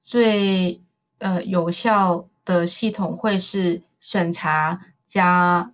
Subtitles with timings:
[0.00, 0.80] 最
[1.18, 5.72] 呃有效的系统会是审查加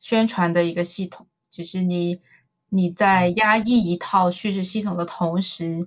[0.00, 2.20] 宣传的一个系统，就是你
[2.68, 5.86] 你在压抑一套叙事系统的同时，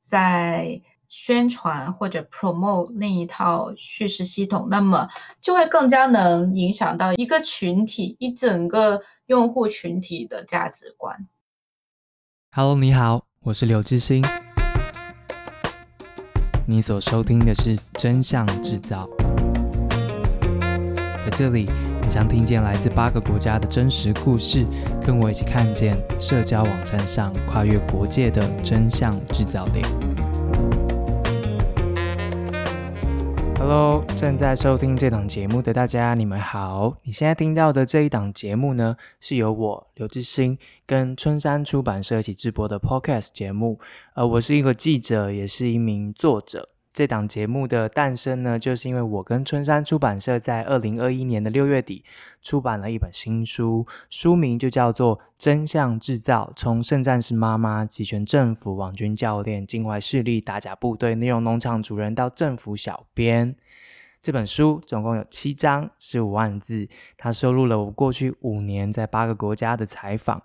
[0.00, 5.08] 在宣传或者 promote 另一套叙事系统，那么
[5.40, 11.26] 就会更加能影响到一个群体、一整个用户群体的价值观。
[12.52, 14.45] Hello，你好，我是刘致昕。
[16.68, 19.08] 你所收听的是真相制造，
[21.24, 21.70] 在这里
[22.02, 24.66] 你将听见来自八个国家的真实故事，
[25.00, 29.84] 跟我一起看见社交网站上跨越国界的真相制造点。
[33.68, 36.96] Hello，正在收听这档节目的大家，你们好。
[37.02, 43.80] 你现在听到的这一档节目呢，是由我刘致昕跟春山出版社一起制播的 Podcast 节目。
[44.14, 46.68] 呃，我是一个记者，也是一名作者。
[46.92, 52.02] 这档节目的诞生呢，就是因为我跟春山出版社在二零二一年的六月底
[52.40, 63.54] 出版了一本新书，书名就叫做《真相制造：从圣战士妈妈、集权政府、网军教练、境外势力、打假部队、内容农场主人到政府小编》。
[64.26, 70.42] 这本书总共有七章，十五万字，它收录了我过去五年在八个国家的采访。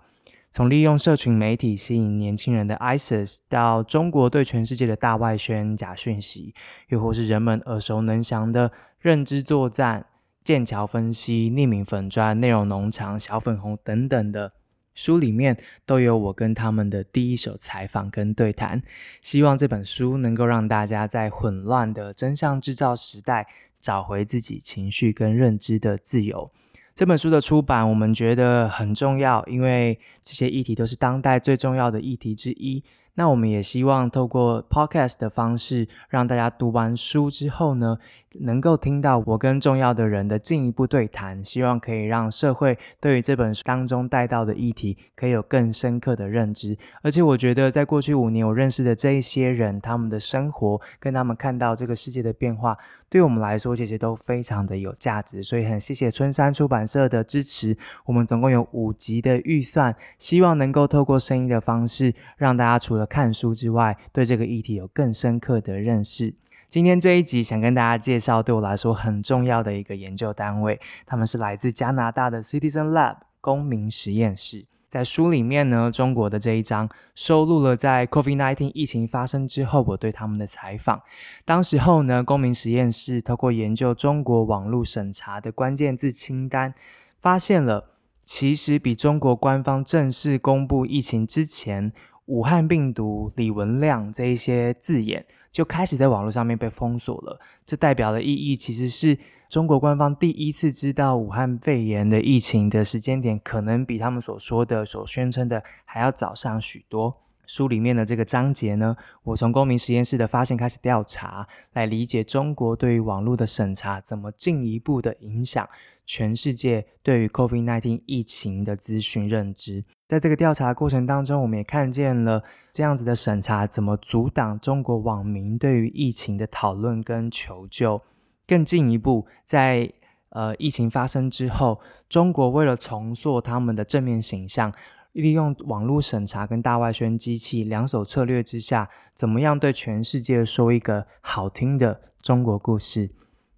[0.52, 6.54] 从利用社群媒体吸引年轻人的 ISIS，到中国对全世界的大外宣假讯息，
[6.90, 10.06] 又或是人们耳熟能详的认知作战、
[10.44, 14.52] 剑桥分析、匿名粉砖、内容农场、小粉红等等的
[14.94, 18.80] 书里面，都有我跟他们的第一手采访跟对谈。
[19.22, 23.48] 希望这本书能够让大家在混乱的真相制造时代，
[23.82, 26.50] 找回自己情绪跟认知的自由。
[26.94, 32.82] 这本书的出版，我们觉得很重要，因为这些议题都是当代最重要的议题之一。
[33.14, 37.98] 那我们也希望透过 podcast 的方式，让大家读完书之后呢，
[38.40, 46.76] 能够听到我跟重要的人的进一步对谈，希望可以让社会对于这本书当中带到的议题，可以有更深刻的认知。
[47.02, 52.76] 而且我觉得，在过去五年我认识的这一些人，他们的生活跟他们看到这个世界的变化，
[53.08, 55.42] 对我们来说其实都非常的有价值。
[55.42, 57.76] 所以很谢谢春山出版社的支持。
[58.04, 66.34] 我们总共有五集的预算，希望能够透过声音的方式，让大家除了看书之外，对这个议题有更深刻的认识。
[66.72, 74.64] 今天这一集想跟大家介绍，对我来说很重要的一个研究单位，他们是来自加拿大的 Citizen Lab 公民实验室。
[74.88, 81.02] 在书里面呢，中国的这一章收录了在 COVID-19 疫情发生之后，我对他们的采访。
[81.44, 86.72] 当时候呢，公民实验室透过研究中国网络审查的关键字清单，
[87.20, 87.90] 发现了
[88.24, 91.92] 其实比中国官方正式公布疫情之前。
[92.26, 97.38] 武汉病毒、李文亮这一些字眼就开始在网络上面被封锁了。
[97.64, 99.16] 这代表的意义其实是
[99.48, 107.14] 中国官方第一次知道武汉肺炎的疫情的时间点，可能比他们所说的、所宣称的还要早上许多。
[107.44, 115.68] 书里面的这个章节呢，我从公民实验室的发现开始调查，来理解中国对于网络的审查怎么进一步的影响
[116.06, 119.84] 全世界对于 COVID-19 疫情的资讯认知。
[120.12, 127.98] 在这个调查过程当中，我们也看见了这样子的审查怎么阻挡中国网民对于疫情的讨论跟求救。
[128.46, 129.90] 更进一步，在
[130.28, 131.80] 呃疫情发生之后，
[132.10, 134.70] 中国为了重塑他们的正面形象，
[135.12, 143.08] 利用网络审查跟大外宣机器两手策略之下，怎么样对全世界说一个好听的中国故事？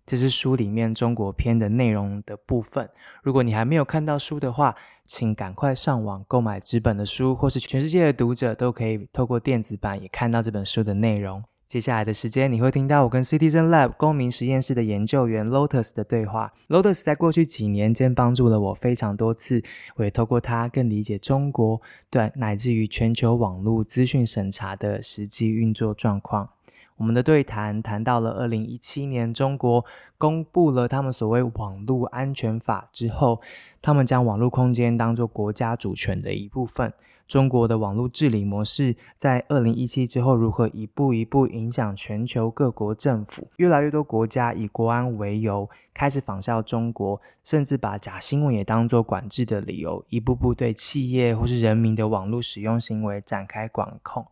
[0.07, 2.89] 这是书里面中国篇的内容的部分。
[3.23, 11.43] 如果你还没有看到书的话，请赶快上网购买纸本的书，或是全世界的读者都可以透过电子版也看到这本书的内容。
[11.67, 16.53] 接下来的时间，你会听到我跟 Citizen Lab 公民实验室的研究员 Lotus 的对话。
[16.69, 19.61] Lotus 在过去几年间帮助了我非常多次，
[19.97, 26.49] 我也透过他更理解中国，对，乃至于全球网络资讯审查的实际运作状况。
[26.97, 29.85] 我们的对谈谈到了二零一七年中国
[30.17, 33.41] 公布了他们所谓网络安全法之后，
[33.83, 36.93] 他们将网络空间当作国家主权的一部分。
[37.27, 43.49] 中国的网络治理模式在二零一七之后如何一步一步影响全球各国政府？
[43.57, 54.27] 越来越多国家以国安为由开始仿效中国，甚至把假新闻也当作管制的理由，一步步对企业或是人民的网络使用行为展开管控。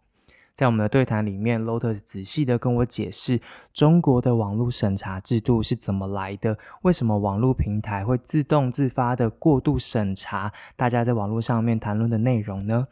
[0.54, 3.40] 在我们的对谈里面，Lotus 仔细地跟我解释
[3.72, 12.86] 中国的网络审查制度是怎么来的，为什么网络平台会自动自发地过度审查大家在网络上面谈论的内容呢？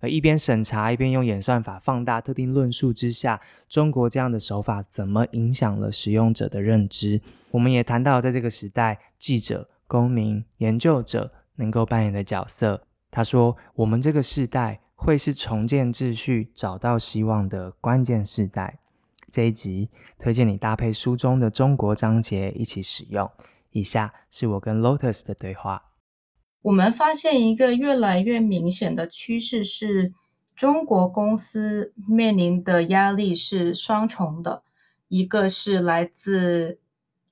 [0.00, 7.20] 呃，一边审查一边用演算法放大特定论述之下，中国这样的手法怎么影响了使用者的认知？
[7.52, 12.82] 我们也谈到，在这个时代，记者、公民、研究者能够扮演的角色。
[13.12, 18.78] 他说：“我们这个时代会是重建秩序、找到希望的关键时代。”
[19.32, 19.88] 这一集
[20.18, 23.28] 推荐你搭配书中的中国章节一起使用。
[23.70, 25.90] 以下是我跟 Lotus 的对话。
[26.60, 30.12] 我们发现一个越来越明显的趋势是，
[30.54, 34.62] 中国公司面临的压力是双重的，
[35.08, 36.78] 一个是来自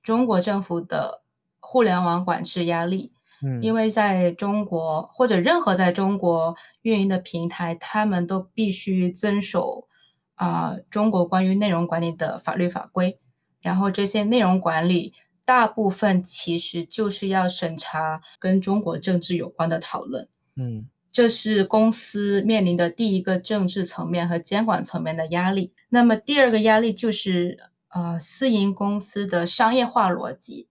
[0.03, 1.21] 中国政府的
[1.59, 9.87] 互联网管制压力，嗯，因为在中国或者任何在中国运营的平台，他们都必须遵守
[10.35, 13.19] 啊、呃、中国关于内容管理的法律法规，
[13.61, 15.13] 然后这些内容管理。
[15.43, 25.73] 大部分其实就是要审查跟中国政治有关的讨论，嗯，这是公司面临的第一个政治层面和监管层面的压力。
[25.89, 27.57] 那么第二个压力就是
[27.89, 30.69] 呃私营公司的商业化逻辑。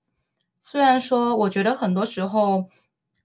[0.60, 2.68] 虽然说，我觉得很多时候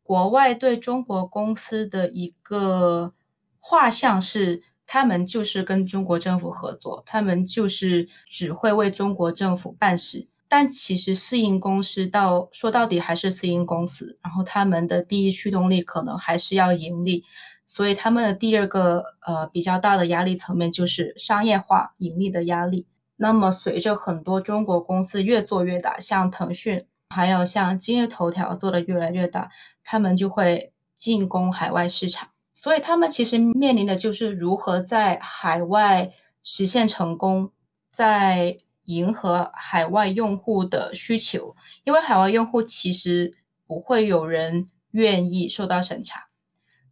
[0.02, 3.14] 国外对中国公司的一个
[3.60, 10.30] 画像是，他们就是跟中国政府合作，他们就是只会为中国政府办事。
[10.48, 17.26] 但其实私营公司到说到底还是私营公司，然后他们的第一驱动力可能还是要盈利，
[17.66, 22.88] 所以他们的第二个呃比较大的压力层面就是商业化盈利的压力。
[23.18, 29.50] 那么随着很多中国公司越做越大，像腾讯还有像今日头条做的越来越大，
[29.84, 36.12] 他们就会进攻海外市场，所以他们其实面临的就是如何在海外
[36.44, 37.52] 实现成功，
[37.92, 38.60] 在。
[38.88, 41.56] 迎合海外用户的需求，
[41.86, 43.34] 因为海外用户其实
[43.66, 46.28] 不会有人愿意受到审查，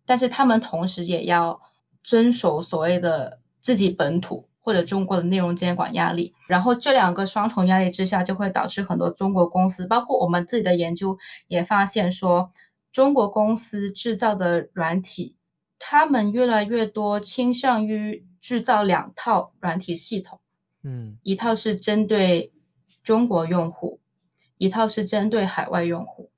[0.04, 1.62] 但是他们同时也要
[2.04, 11.18] 遵守所谓的自己本土或者中国的内容监管压力，然后这两个双重压力之下，就会导致很多中国公司，包括我们自己的研究
[11.48, 12.50] 也发现说，
[12.94, 15.36] 中国公司制造的软体，
[15.78, 20.40] 他们越来越多倾向于制造两套软体系统。
[20.82, 22.54] 嗯，一套是针对
[23.04, 24.00] 中国用户，
[24.58, 26.32] 一套是针对海外用户。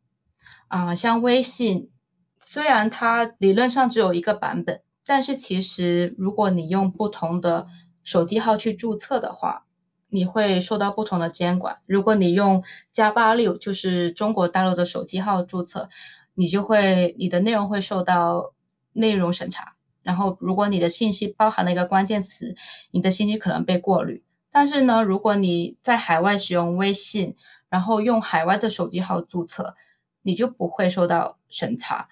[0.67, 1.91] 啊、呃，像微信，
[2.39, 7.67] 虽然它理论上只有一个版本，但是其实如果你用不同的
[8.05, 9.65] 手机号去注册的话，
[10.07, 11.79] 你会受到不同的监管。
[11.85, 12.63] 如果你用
[12.93, 15.89] 加八六，就是中国大陆的手机号注册，
[16.35, 18.53] 你就会你的内容会受到
[18.93, 19.75] 内容审查。
[20.03, 22.55] 然后，如果你的信息包含了一个关键词，
[22.91, 24.23] 你的信息可能被过滤。
[24.51, 27.35] 但是呢，如果你在海外使用微信，
[27.69, 29.75] 然后用海外的手机号注册，
[30.21, 32.07] 你就不会受到审查。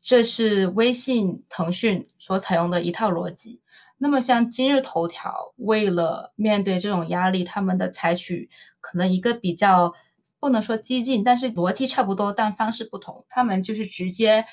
[0.00, 3.60] 这是微信、腾讯所采用的一套逻辑。
[3.98, 8.50] 那么，像今日头条，为了面对这种压力，他们的采取
[8.80, 9.94] 可能一个比较
[10.38, 13.24] 不能说激进，但是逻辑差不多，但方式不同。
[13.28, 14.44] 他们就是直接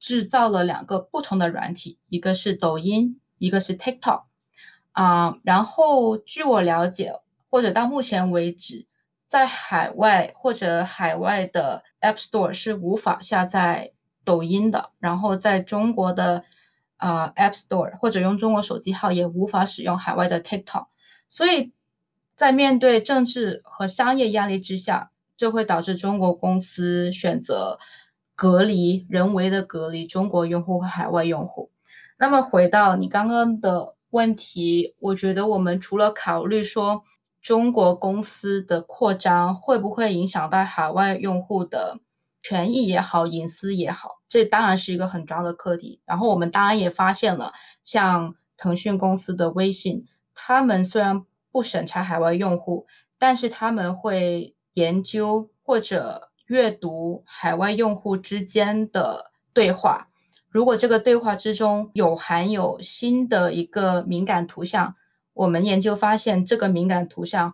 [0.00, 4.24] 制造了两个不同的软体，一个是抖音，一个是 TikTok。
[4.90, 7.14] 啊、然后据我了解，
[7.50, 8.88] 或者到目前为止，
[9.28, 13.92] 在海外或者海外的 App Store 是无法下载
[14.24, 16.42] 抖音的，然后在中国的
[16.98, 20.88] 啊、uh, App Store 或者用中国手机号也无法使用海外的 TikTok，
[21.28, 21.72] 所以
[22.36, 27.78] 在面对政治和商业压力之下，这会导致中国公司选择
[28.36, 31.70] 隔离、人为的隔离中国用户和海外用户。
[32.18, 33.94] 那么回到你刚刚的。
[34.10, 37.04] 问题，我觉得我们除了考虑说
[37.42, 42.00] 中国公司的扩张会不会影响到海外用户的
[42.48, 46.00] 权益也好、隐私也好，这当然是一个很重要的课题。
[46.06, 47.52] 然后我们当然也发现了，
[47.82, 52.86] 像腾讯公司的微信，他们虽然不审查海外用户，
[53.18, 60.08] 但是他们会研究或者阅读海外用户之间的对话。
[60.48, 64.94] 如果这个对话之中有含有新的一个敏感图像，
[65.34, 67.52] 我们研究发现这个敏感图像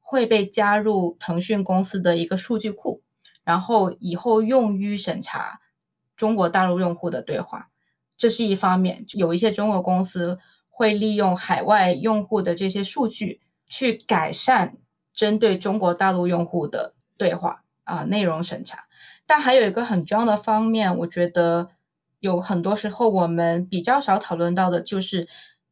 [0.00, 3.02] 会被加入腾讯公司的一个数据库，
[3.44, 5.60] 然后以后用于审查
[6.16, 7.70] 中国大陆用户的对话。
[8.16, 14.76] 这是一方面，有一些中国公司会利用海外用户的这些数据去改善
[15.14, 18.84] 针对中国大陆用户的对话啊、内容审查。
[19.26, 21.70] 但还有一个很重要的方面，我觉得。
[22.22, 25.26] 有很多时候，我们比较少讨论到的，就是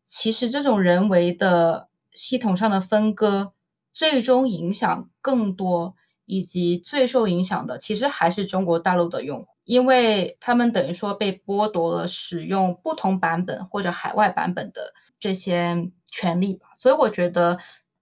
[0.06, 3.52] 其实这种人为的系统上的分割，
[3.92, 5.94] 最终影响更多
[6.28, 9.48] 以及最受影响的，其实还是中国大陆的用户。
[9.64, 16.68] 因为他们等于说被剥夺了使用不同版本或者海外版本的这些权利吧。
[16.74, 17.58] 所以我觉得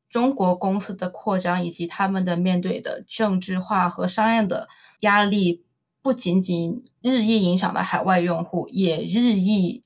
[0.08, 4.68] 中国公司的扩张以及他们的面对的政治化和商业的
[5.00, 5.64] 压力，
[6.02, 9.82] 不仅仅日益影响了海外用户，也日益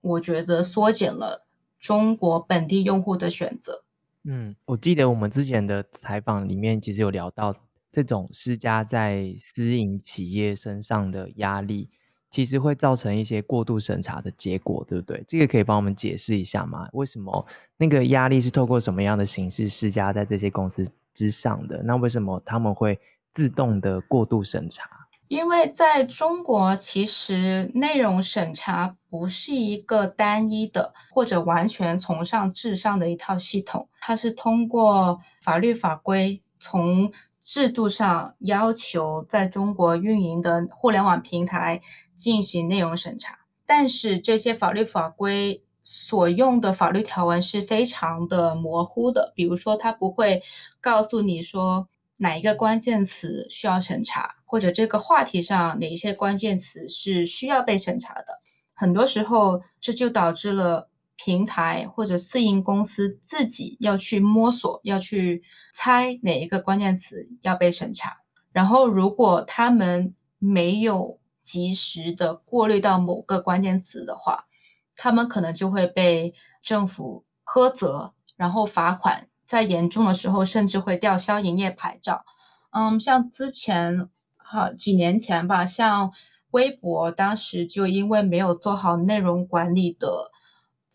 [0.00, 1.44] 我觉得缩减了
[1.80, 3.82] 中国本地用户的选择。
[4.22, 7.54] 嗯，我记得我们之前的采访里面，其实有聊到
[7.94, 11.88] 这种施加在私营企业身上的压力，
[12.28, 15.22] 其实会造成一些过度审查的结果，对不对？
[15.28, 16.88] 这个可以帮我们解释一下吗？
[16.92, 17.46] 为什么
[17.76, 21.80] 那个压力是透过什么样的形式施加在这些公司之上的？
[21.84, 22.98] 那为什么他们会
[23.32, 24.90] 自动的过度审查？
[25.28, 37.10] 因为在中国，其实内容审查不是一个单一的或者完全从上至上的一套系统，它是通过法律法规从
[37.44, 41.82] 制度上要求在中国运营的互联网平台
[42.16, 50.42] 进行内容审查，但是这些法律法规所用的法律条文是非常的模糊的，比如说，它不会
[50.80, 51.88] 告诉你说。
[52.16, 58.38] 哪一个关键词需要审查，或者这个话题上哪一些关键词是需要被审查的？
[58.72, 60.88] 很多时候，这就导致了
[61.24, 68.18] 平台或者私营公司自己要去摸索，要去猜哪一个关键词要被审查。
[68.52, 74.44] 然后，如果他们没有及时的过滤到某个关键词的话，
[74.96, 79.28] 他们可能就会被政府苛责，然后罚款。
[79.46, 82.26] 在严重的时候，甚至会吊销营业牌照。
[82.70, 86.12] 嗯，像之前好几年前吧，像
[86.50, 90.30] 微博当时就因为没有做好内容管理的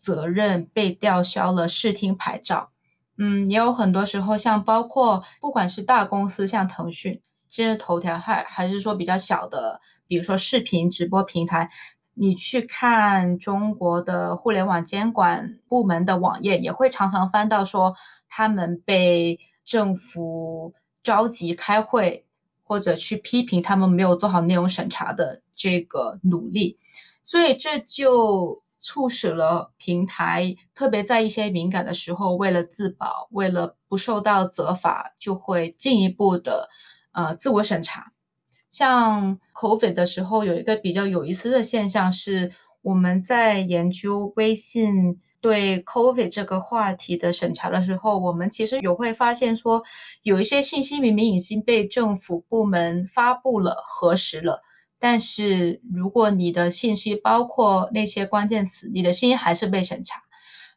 [0.00, 2.70] 责任，被吊销了视听牌照。
[3.18, 11.70] 嗯，也有很多时候，像包括不管是大公司，像腾讯、今日头条，还还是说比较小的，比如说视频直播平台。
[12.14, 17.94] 你去看中国的互联网监管部门的网页，也会常常翻到说
[18.26, 22.24] 他们被政府召集开会，
[22.62, 26.78] 或者去批评他们没有做好内容审查的这个努力，
[27.22, 36.70] 所以这就促使了平台，特别在一些敏感的时候，为了自保，为了不受到责罚，就会进一步的
[37.12, 38.12] 呃自我审查。
[38.70, 49.82] 像 COVID 的时候，有一个比较有意思的现象是，我们在研究微信对 COVID 这个话题的审查的时候，我们其实有会发现说，
[50.22, 54.62] 有一些信息明明已经被政府部门发布了、核实了，
[55.00, 60.20] 但是如果你的信息包括那些关键词，你的信息还是被审查。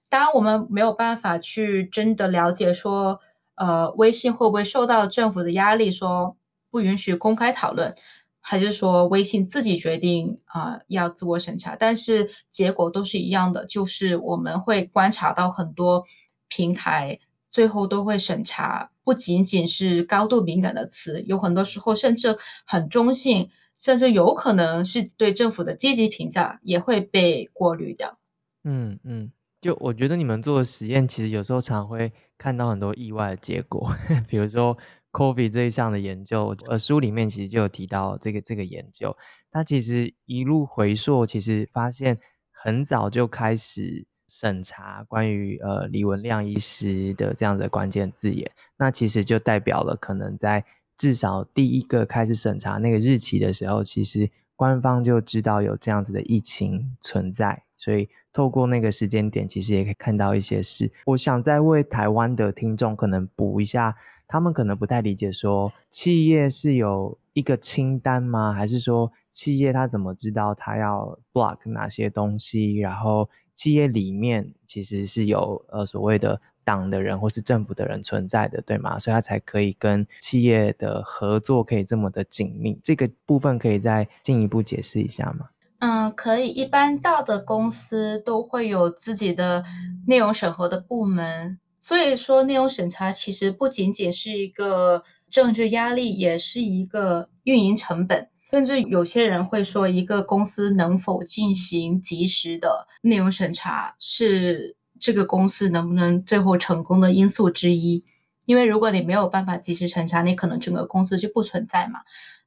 [0.09, 3.19] 当然，我们没有办法去真的了解说，
[3.53, 6.35] 呃，微信会不会受到政府的压力说。
[6.73, 7.93] 不允许公开讨论，
[8.41, 11.75] 还是说微信自己决定啊、要自我审查？
[11.75, 16.03] 但是结果都是一样的，就是我们会观察到很多
[16.47, 23.51] 平台最后都会审查，不仅仅是高度敏感的词，有很多时候甚至很中性，
[23.83, 28.17] 甚至有可能是对政府的积极评价也会被过滤掉。
[28.63, 33.93] 嗯嗯，就我觉得你们做的实验，其实有时候常会看到很多意外的结果，
[34.29, 34.77] 比如说。
[35.13, 39.15] COVID 这一项的研究，呃，书里面其实就有提到这个这个研究。
[39.51, 42.17] 它其实一路回溯，其实发现
[42.49, 48.49] 很早就开始审查关于呃李文亮医师的这样的关键字眼。
[48.75, 50.65] 那其实就代表了，可能在
[51.03, 57.61] 至少第一个开始审查那个日期的时候，其实官方就知道有这样子的疫情存在。
[57.75, 60.89] 所以透过那个时间点，其实也可以看到一些事。
[61.07, 63.93] 我想再为台湾的听众可能补一下。
[64.25, 68.53] 他们可能不太理解，说企业是有一个清单吗？
[68.53, 72.77] 还是说企业他怎么知道他要 block 哪些东西？
[72.77, 78.97] 然后企业里面其实是有呃所谓的党的人或是政府的人存在的，对吗？
[78.99, 82.79] 所以他才可以跟企业的合作可以这么的紧密。
[82.83, 85.47] 这个部分可以再进一步解释一下吗？
[85.79, 86.47] 嗯，可以。
[86.47, 89.63] 一般大的公司都会有自己的
[90.07, 91.59] 内容审核的部门。
[91.79, 98.29] 所以说，内容审查其实不仅仅是一个政治压力，也是一个运营成本。
[98.49, 108.05] 甚至有些人会说，一个公司能否进行及时的内容审查，是这个公司能不能最后成功的因素之一。
[108.45, 111.99] 因为如果你没有办法及时审查，你可能整个公司就不存在嘛。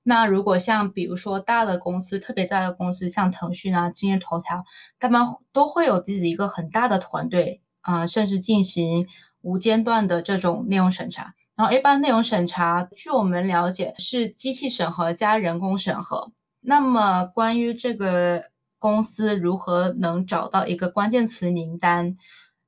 [0.02, 4.64] 那如果像比如说大的公司，特别大的公司，像腾讯啊、今日头条，
[4.98, 5.20] 他们
[5.52, 7.60] 都会有自己一个很大的团队。
[7.82, 9.06] 啊、甚至进行
[9.42, 11.34] 无间断的这种内容审查。
[11.54, 16.32] 然后，一般内容审查，据我们了解，是机器审核加人工审核。
[16.60, 22.16] 那么关于这个公司如何能找到一个关键词名单？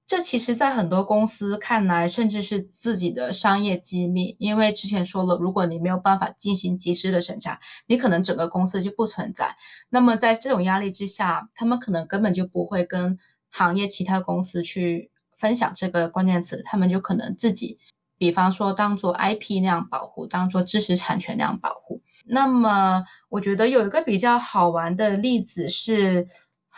[0.08, 4.36] 这其实，在很多公司看来，甚至是自己的商业机密。
[4.38, 9.56] 因为之前说了，如果你没有办法进行及时的审查，你可能整个公司就不存在。
[9.90, 13.18] 那么，在这种压力之下，他们可能根本就不会跟
[13.50, 17.78] 行业其他公司去分享这个关键词，他们就可能自己，
[18.16, 22.00] 比方说当做 IP 那样保护，当做知识产权那样保护。
[22.24, 26.28] 那么，我觉得有一个比较好玩的例子是。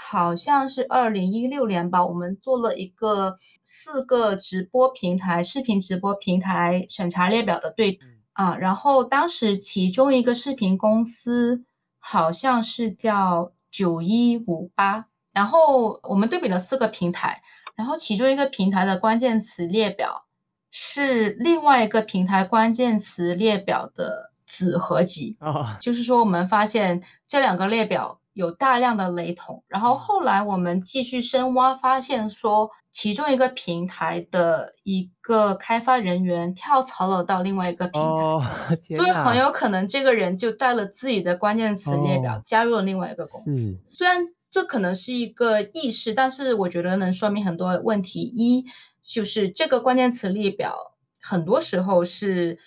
[0.02, 8.00] 好像是二零一六年吧，我们做了一个四个直播平台、视频直播平台审查列表的对比
[8.32, 11.64] 啊，然后当时其中一个视频公司
[11.98, 17.42] 好像是叫九一五八，然后我们对比了四个平台，
[17.76, 20.24] 然后其中一个平台的关键词列表
[20.70, 25.66] 是另外一个平台关键词列表的子合集，oh.
[25.78, 28.19] 就是说我们发现这两个列表。
[28.32, 38.42] 有大量的雷同，然后后来我们继续深挖，发现说其中一个平台的一个开发人员跳槽了到另外一个平台， oh,
[38.96, 43.78] 所以很有可能这个人就带了自己的关键词列表、oh, 加入了另外一个公司。
[43.90, 44.18] 虽然
[44.50, 48.20] 这可能是一个意识，但是我觉得能说明很多问题。
[48.22, 48.64] 一
[49.02, 50.76] 就是这个关键词列表
[51.20, 52.58] 很多时候是。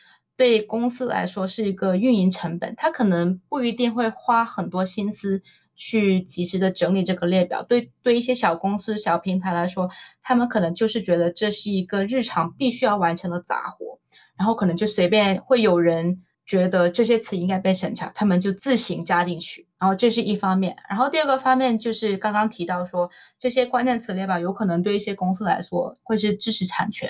[0.43, 5.41] 对公司来说是一个运营成本，他可能不一定会花很多心思
[5.73, 7.63] 去及时的整理这个列表。
[7.63, 9.89] 对对一些小公司、小平台来说，
[10.21, 14.00] 他们可能就是觉得这是一个日常必须要完成的杂活，
[14.35, 19.65] 然后可能就随便会有人觉得这些词应该被审查，他们就自行加进去。
[19.79, 27.07] 然后这是一方面，然后第二个方面就是刚刚提到说，这些关键词列表有可能对一些公司来说会是知识产权，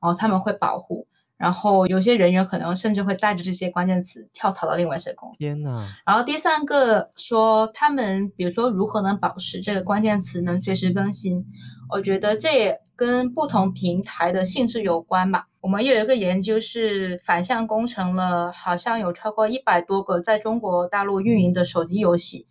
[0.00, 1.08] 然后他们会保护。
[1.38, 5.38] 然后有些人员可能甚至会带着这些关键词跳槽到另外一些公司。
[5.38, 5.86] 天呐。
[6.04, 11.46] 然后第三个说他们，比如说如何能保持这个关键词能随时更新，
[11.88, 15.46] 我觉得这也跟不同平台的性质有关吧。
[15.60, 22.48] 我们有一个研究是反向工程了，好像有超过一百多个在中国大陆运营的手机游戏，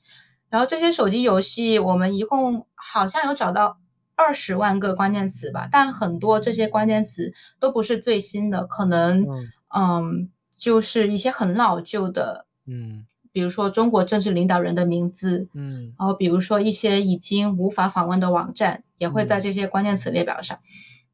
[0.50, 3.78] 然后这些手机游戏我们一共好像有找到。
[4.18, 20.58] 二十万个关键词吧，但很多这些关键词都不是最新的，可能嗯，嗯，就是一些很老旧的，嗯，比如说中国政治领导人的名字，嗯，然后比如说一些已经无法访问的网站，也会在这些关键词列表上，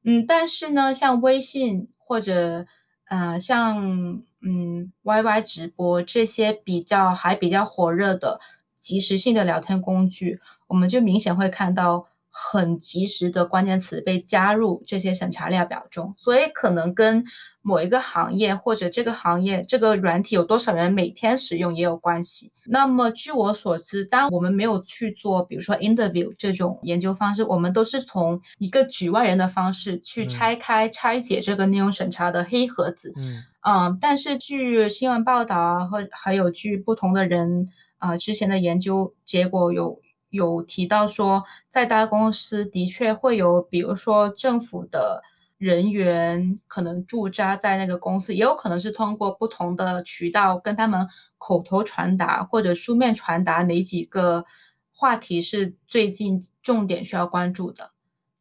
[0.06, 2.66] 嗯，嗯，但是呢，像微信或者
[3.10, 8.40] 呃像嗯 YY 直播这些比较还比较火热的
[8.80, 12.08] 即时性的聊天工具，我们就明显会看到。
[12.36, 17.24] 很及时的关键词被加入这些审查列表中，所以可能跟
[17.62, 22.52] 某一个行业或者这个行业这个软体有多少人每天使用也有关系。
[22.66, 33.14] 那么据我所知，当我们没有去做，比如说 interview 这种研究方式，我们都是从一个局外人的方式去拆开、拆解这个内容审查的黑盒子。
[33.16, 37.70] 嗯，嗯，但是据新闻报道啊，和还有据不同的人
[38.00, 40.02] 啊、呃、之前的研究结果有。
[40.34, 45.22] 有提到说，在大公司的确会有，比如说政府的
[45.60, 54.44] 人员可能驻扎在那个公司，也有可能是通过不同的渠道跟他们口头传达或者书面传达哪几个
[54.92, 57.92] 话题是最近重点需要关注的。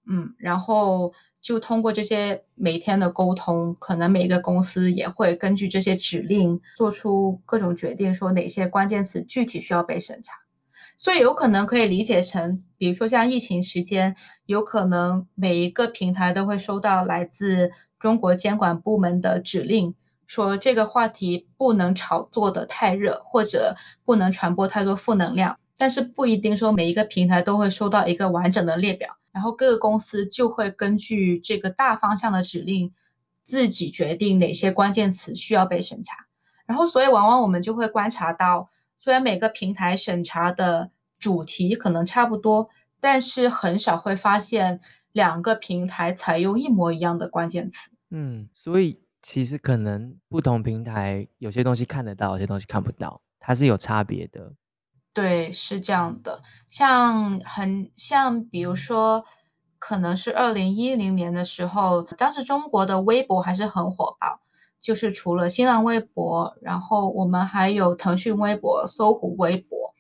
[0.09, 10.42] 嗯，然后就通过这些每天的沟通，可能每个公司也会根据这些指令做出各种决定，说哪些关键词具体需要被审查。
[10.99, 14.15] 所以有可能可以理解成，比如说像疫情时间，
[14.47, 23.75] 有可能每一个平台都会收到来自中国监管部门的指令，说这个话题不能炒作的太热，或者
[24.05, 25.59] 不能传播太多负能量。
[25.77, 32.93] 但是不一定说每一个平台都会收到一个完整的列表，然后各个公司就会根据这个大方向的指令，
[33.43, 36.15] 自己决定哪些关键词需要被审查。
[36.65, 38.69] 然后所以往往我们就会观察到。
[39.03, 47.91] 虽然每个平台审查的主题可能差不多，但是很少会发现两个平台采用一模一样的关键词。
[48.11, 54.53] 嗯，所以其实可能不同平台有些东西看得到，有些东西看不到，它是有差别的。
[55.13, 56.43] 对，是这样的。
[56.67, 59.25] 像很像，比如说，
[59.79, 64.42] 可能是二零一零年的时候，当时中国的微博还是很火爆。
[64.83, 69.95] 就是除了新浪微博，然后我们还有腾讯微博、搜狐微博。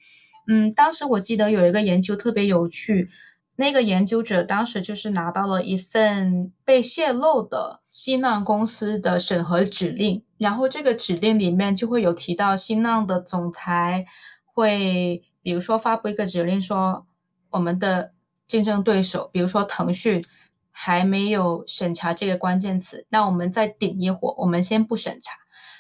[0.49, 3.09] 嗯，当时我记得有一个研究特别有趣，
[3.55, 14.05] 那个研究者当时就是拿到了一份被泄露的新浪公司的审核指令，然后这个指令里面就会有提到新浪的总裁
[14.45, 17.07] 会，比如说发布一个指令说，
[17.51, 18.13] 我们的
[18.49, 20.25] 竞争对手，比如说腾讯，
[20.73, 25.35] 还没有审查这个关键词，那我们再顶一会，我们先不审查。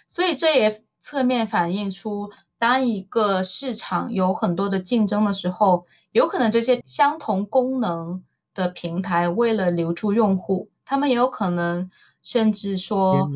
[0.07, 8.23] 所以这也侧面反映出，当一个市场有很多的竞争的时候，有可能这些相同功能
[8.55, 11.91] 的平台为了留住用户，他们也有可能
[12.23, 13.31] 甚至说，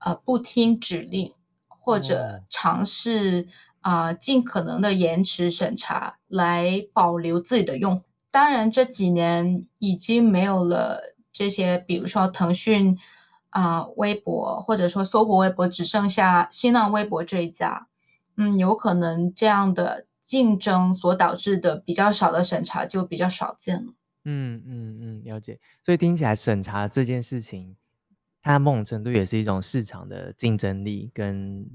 [0.00, 1.34] 呃，不听指令，
[1.68, 3.46] 或者尝试
[3.82, 8.04] 啊，呃，尽可能的延迟审查来保留自己的用户。
[8.32, 12.98] 当然，这几年已经没有了这些，比如说腾讯
[13.50, 17.88] 啊、微博，或者说搜狐微博，只剩下新浪微博这一家。
[18.38, 23.92] 嗯，有可能这样的竞争所导致的比较少的审查就比较少见了。
[24.24, 25.60] 嗯嗯嗯，了解。
[25.84, 27.76] 所以听起来审查这件事情，
[28.40, 31.68] 它某种程度也是一种市场的竞争力，跟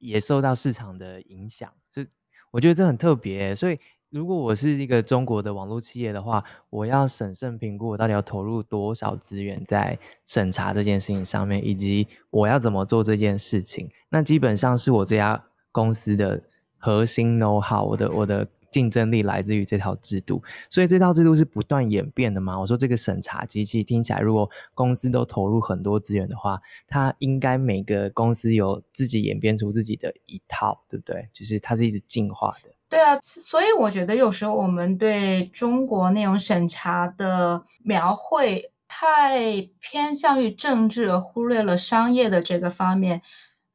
[0.00, 1.72] 也受到市场的影响。
[1.88, 2.04] 这
[2.50, 3.54] 我觉得这很特别。
[3.54, 3.78] 所以。
[4.10, 9.96] 如果我是一个中国的网络企业的话，我要审慎评估我到底要投入多少资源在
[10.26, 13.88] 审查这件事情上面，以及我要怎么做这件事情。
[14.08, 16.42] 那基本上是我这家公司的
[16.76, 20.42] 核心 know how，我的我的竞争力来自于这套制度。
[20.68, 22.58] 所以这套制度是不断演变的嘛？
[22.58, 31.28] 我说这个审查机器听起来，如果公司都投入很多资源的话，它应该每个公司有自己演变出自己的一套，对不对？
[31.32, 32.70] 就是它是一直进化的。
[32.90, 43.22] 对啊，所以我觉得有时候我们对中国内容审查的描绘太偏向于政治，忽略了商业的这个方面。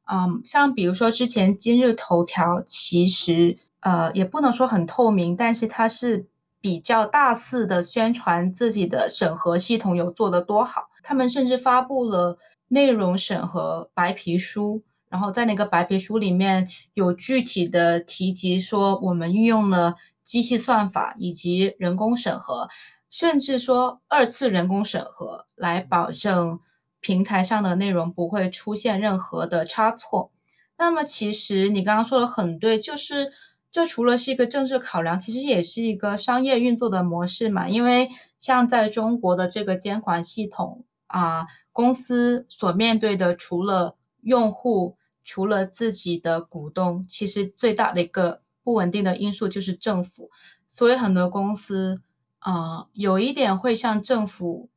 [0.04, 6.26] 嗯，像比如说之前今日头条，其实呃也不能说很透明，但是它是
[6.60, 12.36] 比较大肆的宣传自己的审核系统有做得多好，他们甚至发布了
[12.68, 14.82] 内容审核白皮书。
[15.08, 22.68] 然后在那个白皮书里面有具体的提及说，我们运用了机器算法以及人工审核，
[23.08, 26.58] 甚至说二次人工审核，来保证
[27.00, 30.32] 平台上的内容不会出现任何的差错。
[30.76, 33.32] 那么其实你刚刚说的很对，就是
[33.70, 37.68] 这除了是一个政治考量，其实也是一个商业运作的模式嘛。
[37.68, 50.30] 因为像在中国的这个监管系统啊，公司所面对的除了用户除了自己的股东，其实最大的一个不稳定的因素就是政府，
[50.66, 52.02] 所以很多公司，
[52.40, 54.68] 呃，有一点会向政府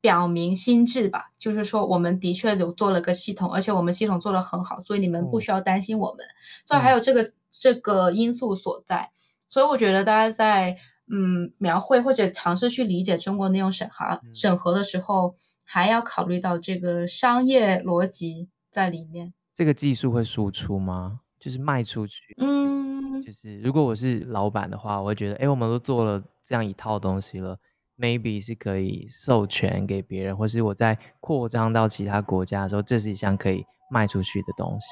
[0.00, 6.26] 表明心智吧，就是说我们的确有做了个系统，而且我们系统做得很好，所以你们不需要担心我们。
[6.26, 6.34] 嗯、
[6.64, 9.12] 所以还有这个这个因素所在，
[9.46, 18.48] 所以我觉得大家在嗯描绘或者尝试去理解中国内容审核审核的时候，还要考虑到这个商业逻辑。
[18.74, 21.20] 在里面，这个技术会输出吗？
[21.38, 22.34] 就是卖出去？
[22.38, 27.56] 嗯，就是如果我是老板的话，我会觉得，哎，我们都做了这样一套东西了
[27.96, 34.88] ，maybe 是可以授权给别人，或是我在扩张到其他国家的时候，这是一项可以卖出去的东西。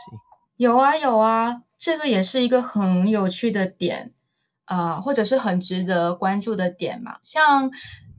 [0.58, 4.12] 有啊，有啊，这个也是一个很有趣的点
[4.66, 7.72] 啊，呃，或者是很值得关注的点嘛，像。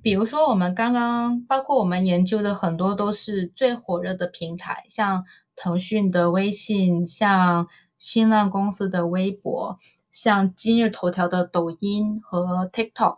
[0.04, 5.24] 比如说，我们刚刚包括我们研究的很多都是最火热的平台，像
[5.56, 9.80] 腾讯的微信，像新浪公司的微博，
[10.12, 13.18] 像今日头条的抖音和 TikTok。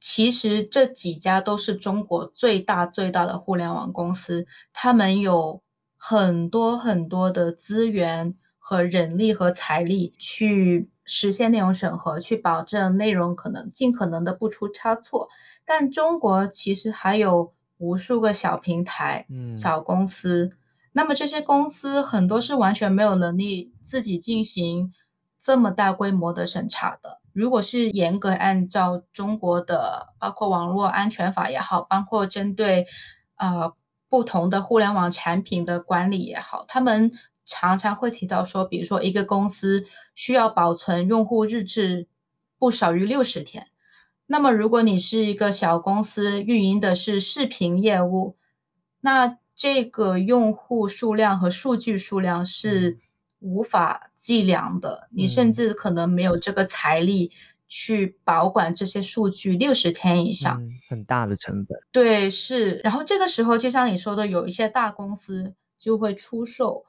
[0.00, 5.62] 其实这几家都是中国最大最大的互联网公司，他们有
[5.96, 15.30] 很多很多的资源和人力和财力去实现内容审核，去保证内容可能尽可能的不出差错。
[15.64, 20.52] 但中国其实还有无数个小平台、嗯、小公司，
[20.96, 24.92] 那么这些公司很多是完全没有能力自己进行
[25.40, 27.18] 这么大规模的审查的。
[27.32, 32.86] 如果是严格按照中国的，包括网络安全法也好，包括针对
[33.34, 33.74] 呃
[34.08, 37.10] 不同的互联网产品的管理也好，他们
[37.44, 42.06] 常常会提到说，比如说一个公司需要保存用户日志
[42.56, 43.66] 不少于六十天。
[44.26, 48.36] 那么，如果你是一个小公司，运营的是视频业务，
[49.00, 52.98] 那这个用户数量和数据数量是
[53.38, 57.30] 无法计量的，你甚至可能没有这个财力
[57.68, 61.78] 去保管这些数据六十天以上，嗯，很大的成本。
[61.92, 62.80] 对，是。
[62.84, 66.84] 然后这个时候，就像你说的，有一些大公司就会出售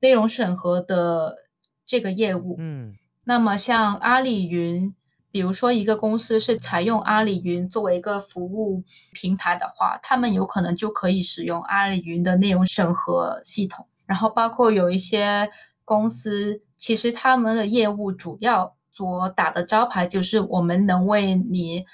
[0.00, 1.36] 内容审核的
[1.84, 2.56] 这个业务。
[2.58, 4.94] 嗯，那么像阿里云。
[5.36, 13.86] 比如说，一个公司是采用阿里云作为一个服务平台的话，他们有可能就可以使用阿里云的内容审核系统。
[14.06, 15.50] 然后，包括有一些
[15.84, 21.84] 公司，其实他们的业务主要所打的招牌就是我们能为你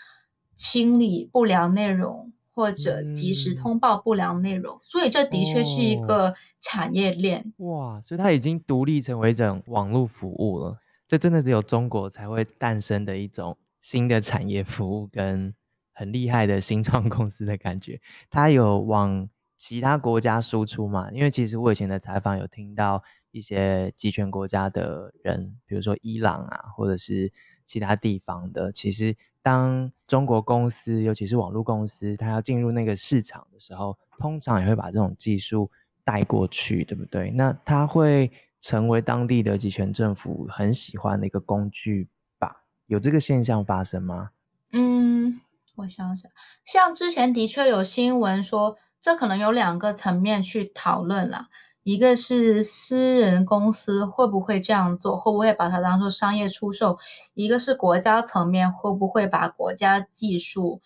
[0.55, 7.53] 清理不良内容或者及时通报不良内容，嗯、所以这的确是一个产业链。
[7.57, 10.79] 哦、哇，所以它已经独立成为一种网络服务了。
[11.13, 15.55] 这真的只有中国才会诞生的一种新的产业服务跟
[15.93, 18.01] 很厉害的新创公司的感觉。
[18.31, 21.11] 它有往其他国家输出嘛？
[21.13, 23.03] 因为其实我以前的采访有听到。
[23.31, 27.33] 一些集权国家的人，比如说伊朗啊，或者是
[27.65, 35.71] 其他地方的，其实当中国公司，尤其是网络公司，它要进入那个市场的时候，通常也会把这种技术
[36.05, 37.31] 带过去，对不对？
[37.31, 38.31] 那它会
[38.63, 42.63] 成为当地的集权政府很喜欢的一个工具吧？
[42.87, 44.31] 有这个现象发生吗？
[44.73, 45.41] 嗯，
[45.75, 46.31] 我想想，
[46.65, 51.49] 像之前的确有新闻说，这可能有两个层面去讨论啦。
[51.83, 56.97] 一个是私人公司会不会这样做，会不会把它当做商业出售？
[57.35, 60.81] 一个是国家层面会不会把国家技术，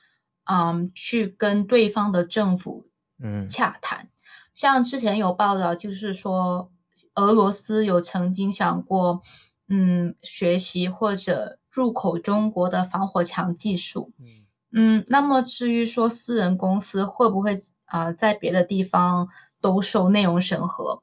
[0.44, 2.86] 嗯，去跟对方的政府，
[3.22, 4.08] 嗯，洽谈。
[4.54, 6.70] 像之前有报道，就是说
[7.14, 9.22] 俄罗斯有曾经想过，
[9.68, 14.24] 嗯，学习或者入口中国的防火墙技术，嗯，
[14.72, 17.54] 嗯，那么至于说私人公司会不会
[17.84, 19.28] 啊，呃，在别的地方？
[19.58, 21.02] 都受内容审核，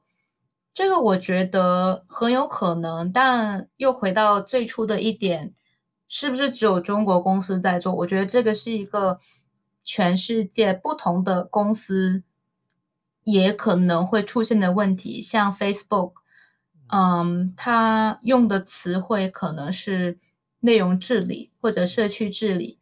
[0.72, 5.52] 这个我觉得很有可能，但又回到最初的一点，
[6.08, 7.94] 是不是只有中国公司在做？
[7.94, 9.18] 我觉得这个是一个
[9.82, 12.22] 全世界不同的公司
[13.24, 15.20] 也可能会出现的问题。
[15.20, 16.12] 像 Facebook，
[16.88, 20.18] 嗯，它用的词汇可能是
[20.60, 22.78] 内容治理或者社区治理。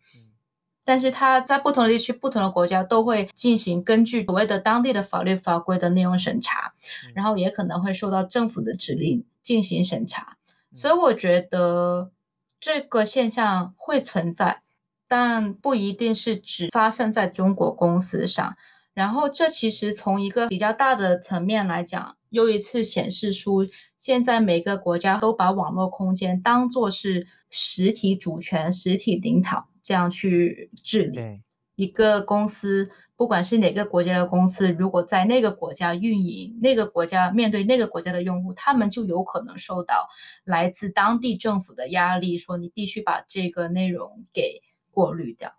[0.84, 6.74] 但是它在不同的地区、不同的国家都会进行根据所谓的当地的法律法规的内容审查，
[7.14, 10.38] 然后也可能会受到政府的指令进行审查。
[10.72, 12.10] 所以我觉得
[12.58, 14.62] 这个现象会存在，
[15.06, 18.56] 但不一定是只发生在中国公司上。
[18.94, 23.66] 然后这其实从一个比较大的层面来讲，又一次显示出
[23.98, 29.68] 现在每个国家都把网络空间当作是实体主权、实体领导。
[29.84, 31.42] 这样去治理
[31.74, 40.08] 一个公司，不管是哪个国家的公司，如果在那个国家运营，那个国家面对那个国家的用户，他们就有可能受到
[40.44, 45.52] 来自当地政府的压力，说你必须把这个内容给过滤掉。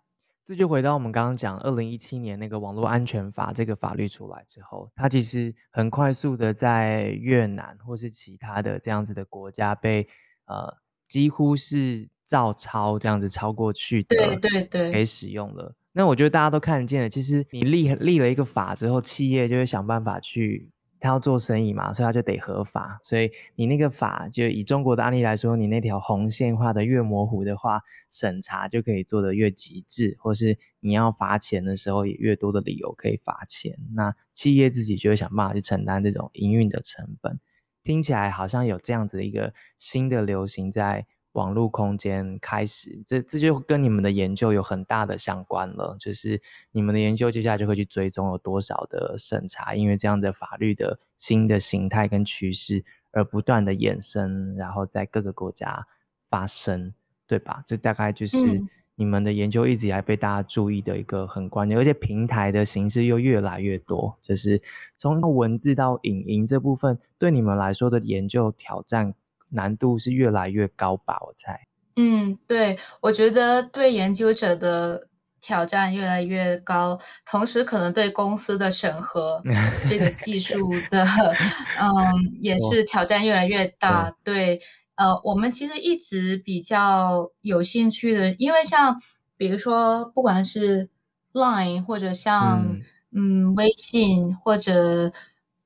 [0.44, 10.08] 这就回到我们刚刚讲，二零一七年那个网络安全法这个法律出来之后，它其实很快速的在越南或是其他的这样子的国家被
[10.46, 10.76] 呃
[11.08, 12.08] 几乎是。
[12.26, 15.74] 照抄这样子抄过去的，对对对，给使用了。
[15.92, 20.70] 那我觉得大家都看见了，其实你立立了一个法之后，企业就会想办法去，
[21.04, 22.98] 他要做生意嘛，所以他就得合法。
[23.02, 33.76] 所以你那个法，就以中国的案例来说，你那条红线画得越模糊的话，审查就可以做得越极致，或是你要罚钱的时候，也越多的理由可以罚钱。
[33.94, 37.38] 那企业自己就会想办法去承担这种营运的成本。
[37.82, 41.06] 听起来好像有这样子的一个新的流行在。
[41.34, 45.96] 网络空间开始，这这就跟你们的研究有很大的相关了。
[45.98, 55.84] 就是你们的研究接下来就会去追踪有多少的审查，因为这样的法律的新的形态跟趋势而不断的衍生，然后在各个国家
[56.30, 56.94] 发生，
[57.26, 57.62] 对吧？
[57.66, 58.62] 这大概就是
[58.94, 64.62] 你们的研究一直以来被大家注意的一个很关键，而且平台的形式又越来越多，就是
[64.96, 69.12] 从文字到影音这部分，对你们来说的研究挑战。
[69.54, 71.18] 难度是越来越高吧？
[71.26, 71.60] 我猜。
[71.96, 75.06] 嗯，对，我觉得对研究者的
[75.40, 79.40] 挑战越来越高，同时可能对公司的审核
[79.88, 81.04] 这个技术的，
[81.80, 81.92] 嗯，
[82.40, 84.12] 也是挑战越来越大。
[84.24, 84.60] 对，
[84.96, 89.00] 呃，我们其实一直比较有兴趣的，因为像
[89.36, 90.90] 比如说，不管是
[91.32, 92.66] Line 或者像
[93.12, 95.12] 嗯，嗯微信或者。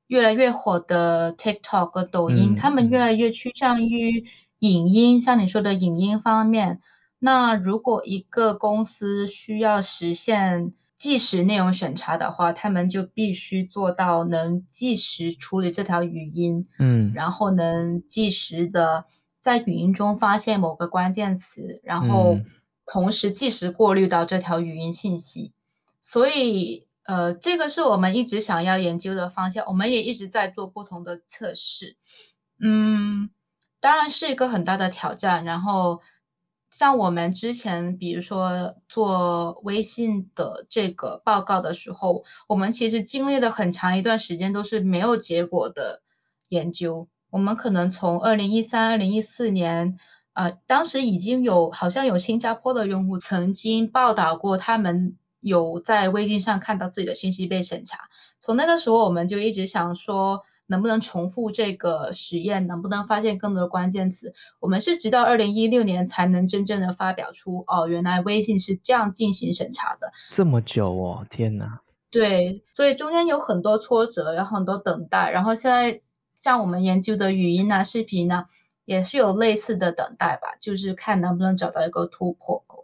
[0.09, 4.25] 越来越火的 TikTok 和抖音，他、嗯、们越来越趋向于
[4.57, 6.81] 影音，像你说的影音方面。
[7.19, 19.05] 那如果一个公司需要实现即时内容审查的话，他们就必须做到能即时处理这条语音，嗯，然后能即时的
[19.39, 22.39] 在语音中发现某个关键词，然后
[22.87, 25.53] 同时即时过滤到这条语音信息。
[26.01, 26.88] 所以。
[27.03, 31.97] 呃，这个是我们一直想要研究的方向，我们也一直在做不同的测试。
[32.61, 33.29] 嗯，
[33.79, 35.43] 当然是一个很大的挑战。
[35.43, 36.01] 然后，
[36.69, 46.03] 像我们之前，比如说做微信的这个报告的时候，我们其实经历了很长一段时间都是没有结果的
[46.49, 47.07] 研究。
[47.31, 49.97] 我们可能从二零一三、二零一四年
[50.33, 58.09] 呃，当时已经有好像有新加坡的用户曾经报道过，他们有在微信上看到自己的信息被审查。
[58.39, 64.33] 从那个时候，我们就一直想说，能不能重复这个实验，能不能发现更多的关键词？
[64.59, 70.11] 我们是直到二零一六年才能真正的发表出，哦，原来微信是这样进行审查的。
[70.29, 71.81] 这么久哦，天哪！
[72.11, 75.29] 对，所以中间有很多挫折，有很多等待。
[75.31, 76.01] 然后现在
[76.35, 78.47] 像我们研究的语音啊、视频啊，
[78.85, 82.78] 也是有类似的等待吧，就是看能不能找到一个突破口。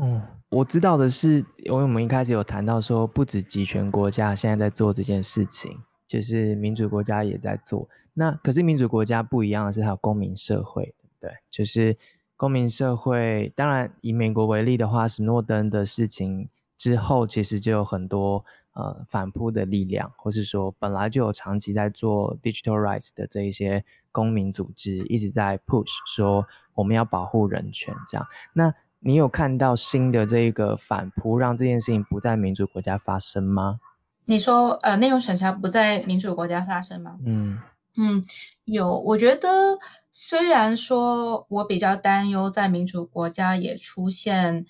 [0.00, 5.78] 嗯，我知道的是，因为我们一开始有谈到说，不止集权国家现在在做这件事情。
[6.06, 11.30] 就是民主国家也在做，那可是民主国家不一样的是，还有公民社会，对不对？
[11.48, 11.96] 就是
[12.36, 28.26] 公民社会，当然以美国为例的话，史诺登的事情之后，其实就有很多呃反扑的力量，或是说本来就有长期在做 digital rights 的这一些公民组织，一直在 push 说我们要保护人权这样。
[28.52, 33.80] 那你有看到新的这个反扑，让这件事情不在民主国家发生吗？
[34.26, 37.18] 你说，呃，内容审查不在民主国家发生吗？
[37.24, 37.58] 嗯
[37.96, 38.24] 嗯，
[38.64, 39.00] 有。
[39.00, 39.78] 我觉得
[40.12, 44.66] 虽然说我比较担忧在民主国家也出现，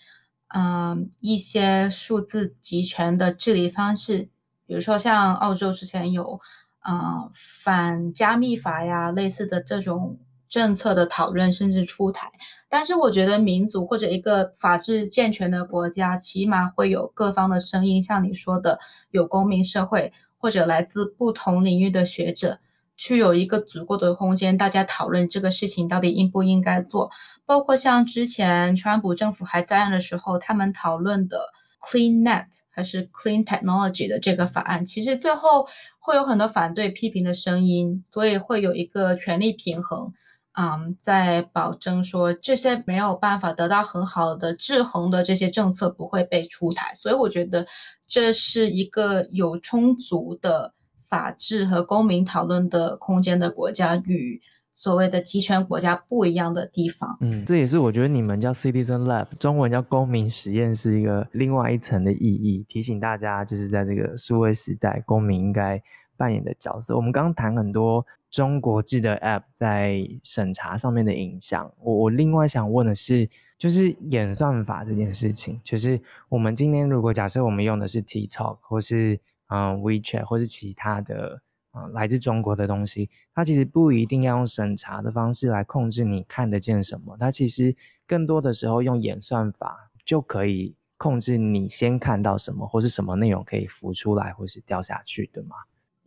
[0.49, 4.29] 嗯、呃，一些数字集权的治理方式，
[4.65, 6.41] 比如说像澳洲之前有，
[6.83, 10.19] 呃，反加密法呀，类似的这种。
[10.51, 12.33] 政策的讨论甚至出台，
[12.69, 18.81] 但是我觉得民主或者一个法治健全的国家，起码会有各方的声音，像你说的，
[19.13, 22.59] 有公民社会或者来自不同领域的学者，
[22.97, 27.13] 去有一个足够的空间，大家讨论这个事情到底应不应该做。
[27.47, 31.39] 包括像之前川普政府还在任的时候，他们讨论的
[31.81, 35.69] Clean Net 还是 Clean Technology 的这个法案，其实最后
[36.01, 40.13] 会有很多反对批评的声音，所以会有一个权力平衡。
[40.61, 47.67] 嗯，在保证说这些没有办法得到很好的制衡的这些政策不会被出台，所以我觉得
[48.07, 50.75] 这是一个有充足的
[51.09, 54.39] 法治和公民讨论的空间的国家，与
[54.75, 57.17] 所谓的集权国家不一样的地方。
[57.23, 65.83] 嗯，这也是我觉得你们叫 Citizen Lab，中文叫公民实验室一个另外一层的意义，提醒大家就是在这个数位时代，公民应该
[66.19, 66.95] 扮演的角色。
[66.95, 68.05] 我们刚刚谈很多。
[68.31, 87.75] 中国制的 App 在审查上面的影响，我我另外想问的是，就是演算法这件事情，就是我们今天如果假设我们用的是 TikTok 或是嗯、WeChat 或是其他的啊、呃、来自中国的东西，它其实不一定要用审查的方式来控制你看得见什么，它其实
[88.07, 95.57] 更多的时候用演算法就可以控制你先看到什么，或是什么内容可以浮出来或是掉下去对吗？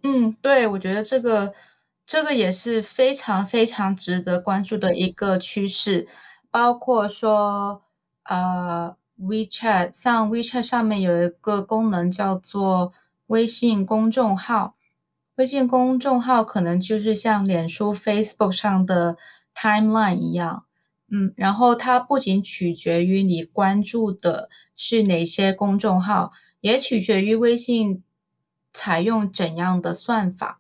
[0.04, 1.54] 嗯，对，我觉得这个。
[2.06, 6.08] 这个也是非常非常值得关注的一个趋势，
[6.52, 7.82] 包括说，
[8.24, 12.92] 呃，WeChat，像 WeChat 上面有一个功能叫做
[13.28, 14.76] 微信公众号，
[15.36, 19.18] 微信公众号可能就是像脸书、Facebook 上的
[19.56, 20.66] Timeline 一样，
[21.10, 28.04] 嗯，然后它不仅取决于你关注的是哪些公众号，也取决于微信
[28.74, 30.60] 采用怎样的算法。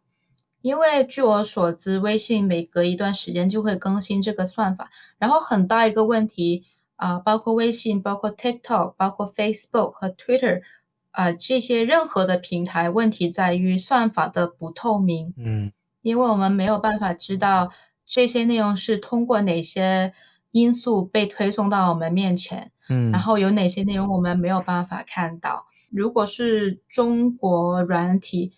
[0.64, 6.64] 因为据我所知，微信每隔一段时间就会更新这个算法，然后很大一个问题
[6.96, 10.62] 啊、呃，包括微信、包括 TikTok、包括 Facebook 和 Twitter
[11.12, 15.34] 啊、呃，这些任何的平台，问题在于算法的不透明。
[15.36, 17.74] 嗯，因为我们没有办法知道
[18.06, 20.14] 这些内容是通过哪些
[20.52, 25.66] 因素被推送到我们面前，嗯，然后有哪些内容我们没有办法看到。
[25.92, 28.54] 如果是中国软体，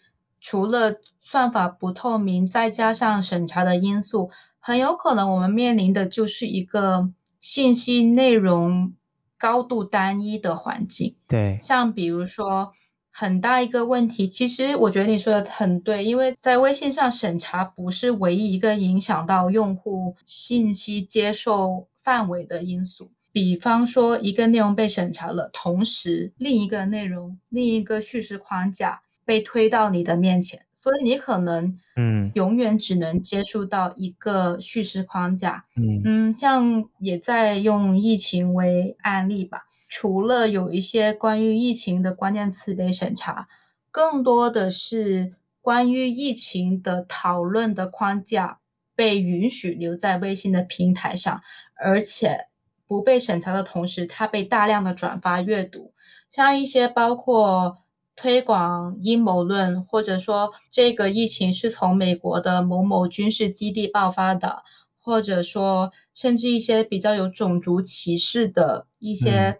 [0.47, 4.29] 除了算法不透明，再加上审查的因素，
[4.59, 8.93] 很有可能我们面临的就是一个信息内容
[9.39, 11.15] 高度单一的环境。
[11.27, 12.73] 对，像比如说
[13.09, 23.09] 很大一个问题，其实我觉得你说的很对，因为在微信上审查不是唯一一个影响到用户信息接受范围的因素。
[23.31, 29.01] 比方说，一个内容被审查了，同时另一个内容、另一个叙事框架。
[29.25, 35.65] 被推到你的面前，所以你可能嗯，永远只能接触到一个叙事框架。
[35.75, 43.47] 嗯嗯，像也在用疫情为案例吧，除了有一些关于疫情的关键词被审查，
[43.89, 48.59] 更多的是关于疫情的讨论的框架
[48.95, 51.41] 被允许留在微信的平台上，
[51.83, 52.45] 而且
[52.85, 55.93] 不被审查的同时，它被大量的转发阅读，
[56.29, 57.79] 像一些包括。
[58.15, 64.63] 推广阴谋论，或者说这个疫情是从美国的某某军事基地爆发的，
[64.97, 69.59] 或者说甚至一些比较有种族歧视的一些、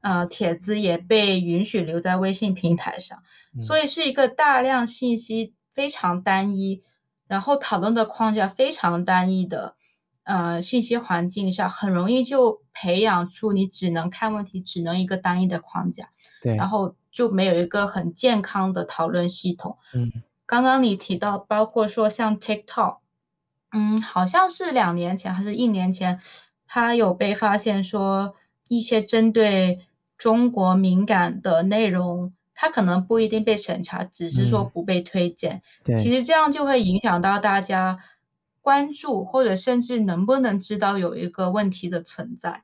[0.00, 3.22] 嗯、呃帖子也被允许留在微信平台上，
[3.54, 6.82] 嗯、所以是一个大量信息非常单一，
[7.28, 9.76] 然后讨论的框架非常单一的
[10.24, 16.10] 呃信息环境下，很容易就培养出你只能看问题，只能一个单一的框架，
[16.42, 19.78] 对，然后就没有一个很健康的讨论系统。
[19.94, 20.12] 嗯。
[20.44, 22.98] 刚刚你提到，包括说像 TikTok，
[23.72, 26.20] 嗯，好像是两年前还是一年前，
[26.66, 28.34] 它有被发现说
[28.68, 29.86] 一些针对
[30.18, 35.56] 中国敏感的内容，它可能不一定被审查，只是说不被推荐。
[35.56, 36.02] 嗯，对。
[36.02, 37.98] 其实这样就会影响到大家
[38.60, 42.62] 关注，或者甚至能不能知道有一个问题的存在。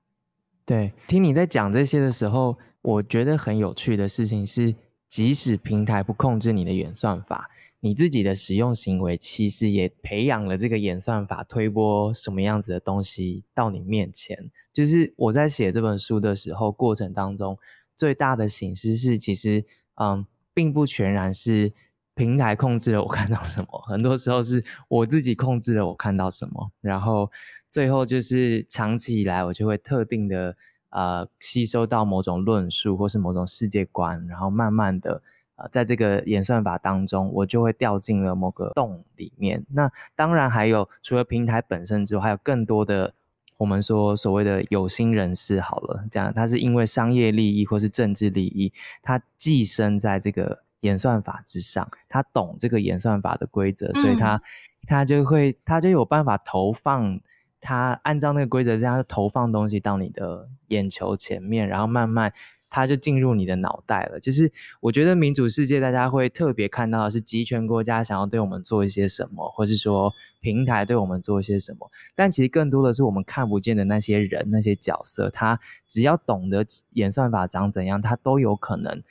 [0.66, 4.74] 对，听你在讲这些的时候，我觉得很有趣的事情是，
[5.08, 7.48] 即使平台不控制你的演算法。
[7.84, 14.38] 你自己的使用行为其实也培养了这个演算法推播什么样子的东西到你面前。
[14.72, 17.58] 就是我在写这本书的时候，过程当中
[17.96, 19.64] 最大的醒思是，其实
[19.96, 20.24] 嗯，
[20.54, 21.72] 并不全然是
[22.14, 26.70] 平台控制了我看到什么，很多时候是我自己控制了我看到什么。
[26.80, 27.28] 然后
[27.68, 30.56] 最后就是长期以来，我就会特定的
[30.92, 35.20] 呃吸收到某种论述或是某种世界观，然后慢慢的。
[35.56, 39.62] 呃在这个演算法当中，我就会掉进了某个洞里面。
[39.68, 43.12] 那当然还有，除了平台本身之外，还有更多的
[43.58, 45.60] 我们说所谓的有心人士。
[45.60, 48.72] 好了，这样他是因为商业利益或是政治利益，
[49.02, 54.42] 他寄生在这个演算法之上，他懂这个演算法的规则，所以他、嗯、
[54.86, 57.20] 他就会他就有办法投放，
[57.62, 62.34] 他按照那个规则这样投放东西到你的眼球前面，然后慢慢。
[62.74, 64.18] 它就进入你的脑袋了。
[64.18, 64.50] 就是
[64.80, 70.10] 我觉得民主世界，大家会特别看到的是集权国家想要对我们做一些什么，或是说
[70.40, 71.90] 平台对我们做一些什么。
[72.14, 75.28] 但其实更多的是我们看不见的那些人、那些角色。
[75.28, 79.02] 他只要懂得演算法长怎样，他都有可能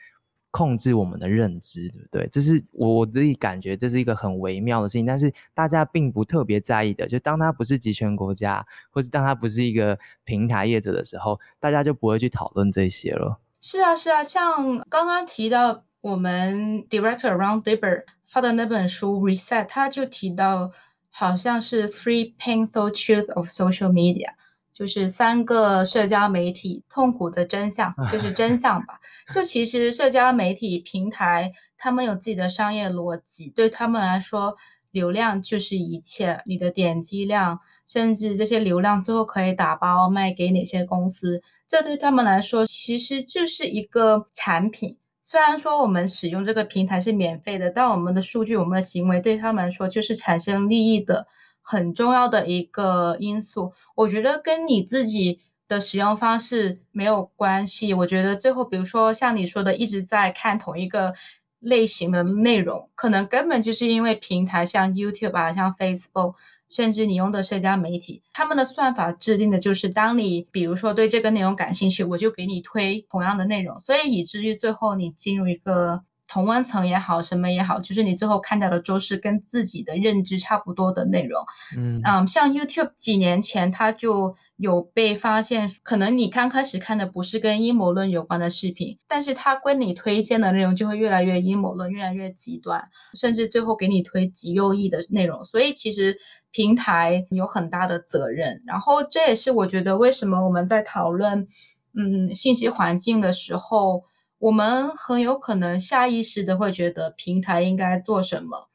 [0.52, 2.28] 控制我们的认知，对不对？
[2.30, 7.08] 这是我我自己感觉这是一个很微妙的事情，但是大家并不特别在意的。
[7.08, 13.40] 就当他不是集权国家，或是当他不是一个平台业者的时候，大家就不会去讨论这些了。
[13.60, 20.70] 是啊，是啊，像刚刚提到我们 Director Ron Dibber 发的那本书《Reset》，他就提到
[21.10, 24.30] 好像是 Three Painful Truths of Social Media，
[24.72, 28.98] 就是三个社交媒体痛苦的真相，就是真相吧。
[29.34, 34.56] 就其实社交媒体平台，他们有自己的商业逻辑，对他们来说，
[34.90, 41.42] 流量就是一切，你的点击量，甚至这些流量最后可以打包卖给哪些公司。
[41.68, 44.98] 这对他们来说，其实就是一个产品。
[45.24, 51.26] 虽然说我们使用这个平台是免费的，但我们的数据、我们的行为对他们来说就是产生利益的
[51.72, 53.72] 很重要的一个因素。
[53.94, 57.94] 我觉得跟你自己的使用方式没有关系。
[57.94, 61.14] 我觉得最后，比如说像你说的，一直在看同一个
[61.58, 66.34] 类型的内容，可能根本就是因为平台像 YouTube 啊，像 Facebook。
[66.68, 76.02] 甚至你用的社交媒体，他们的算法制定的就是，当你比如说对这个内容感兴趣，我就给你推同样的内容，所以以至于最后你进入一个
[76.32, 81.44] 同温层也好，什么也好，就是你最后看到的都是跟自己的认知差不多的内容。
[81.76, 95.44] 嗯，嗯，像 YouTube 几年前它就有被发现，可能你刚开始看的不是跟阴谋论有关的视频，但是它跟你推荐的内容就会越来越阴谋论，越来越极端，甚至最后给你推极右翼的内容。
[95.44, 96.16] 所以其实。
[96.54, 101.48] 平台有很大的责任，然后这也是我觉得为什么我们在讨论，
[101.94, 104.04] 嗯，信息环境的时候，
[104.42, 108.68] 我们很有可能下意识的会觉得平台应该做什么，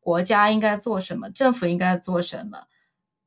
[0.00, 2.60] 国家应该做什么，政府应该做什么。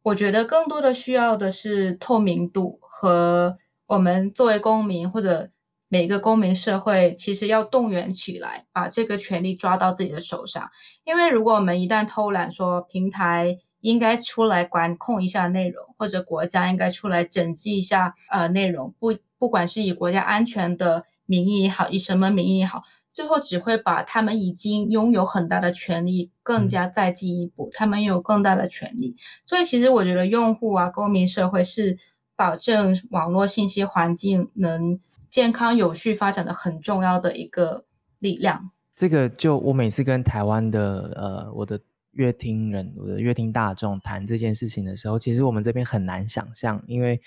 [0.02, 5.52] 我觉得更多的需要的是透明度和我们作为公民或者
[5.88, 10.72] 每个公民社会，其实要动员起来，把这个权利抓到自己的手上。
[11.04, 29.16] 因为如果我们一旦偷懒说平台，应该出来管控一下内容，或者国家应该出来整治一下呃内容，不不管是以国家安全的名义也好，以什么名义也好，最后只会把他们已经拥有很大的权利更加再进一步，他们有更大的权利。
[29.46, 31.98] 所以其实我觉得用户啊，公民社会是
[32.36, 35.00] 保证网络信息环境能
[35.30, 37.86] 健康有序发展的很重要的一个
[38.20, 38.72] 力量。
[38.96, 41.80] 这个就我每次跟台湾的呃我的。
[42.16, 47.20] 乐听人，我的乐听大众谈这件事情的时候，其实我们这边很难想象，因为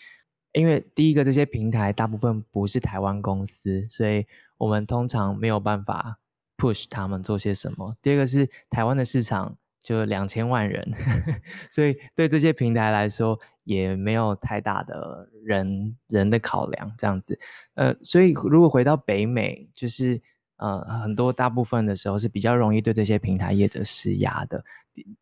[0.57, 4.27] 因为第一个，这些平台大部分不是台湾公司，所以
[4.57, 6.19] 我们通常没有办法
[6.57, 7.95] push 他们做些什么。
[8.01, 10.95] 第二个是台湾的市场就两千万人，
[11.71, 17.39] 所以对这些平台来说也没有太大的人人的考量，这样子。
[17.75, 20.19] 呃，所以如果回到北美，就是
[20.57, 24.65] 呃很多大部分的时候是比较容易对这些平台业者施压的。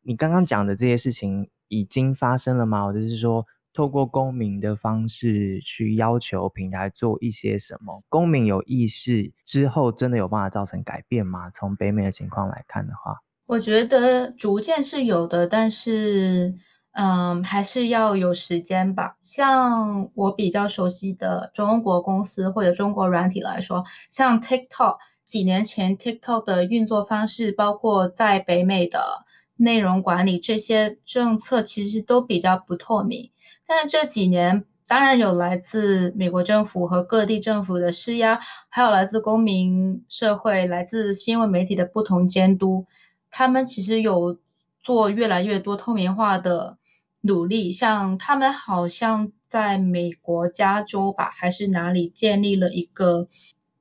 [0.03, 2.85] 你刚刚讲的这些事情已经发生了吗？
[2.85, 3.45] 我就是说，
[3.75, 11.51] 透过公民的方式去要求平台做一些什么，公民有意识之后，真的有办法造成改变吗？
[11.51, 13.17] 从北美的情况来看的话。
[13.47, 16.55] 我觉得逐渐是有的，但是，
[16.93, 19.17] 嗯，还是要有时间吧。
[19.23, 24.97] 像我比较熟悉的中国公司或者中国软体来说，像 TikTok，
[25.27, 29.25] 几年前 TikTok 的运作方式，包括在北美的
[29.57, 33.31] 内容管理这些政策，其实都比较不透明。
[33.67, 42.87] 但是这几年，当然有来自美国政府和各地政府的施压，还有来自公民社会、来自新闻媒体的不同监督。
[43.31, 44.39] 他们其实有
[44.83, 46.77] 做越来越多透明化的
[47.23, 53.29] 努力，像他们好像在美国加州吧，还是哪里建立了一个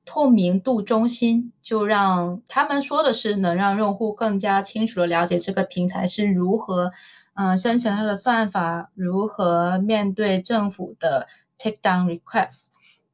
[0.04, 6.92] 透明度中心，就让他们说的是能让用户更加清楚地了解这个平台是如何，
[7.34, 11.26] 嗯、生成它的算法，如何面对政府的
[11.58, 12.66] take down request。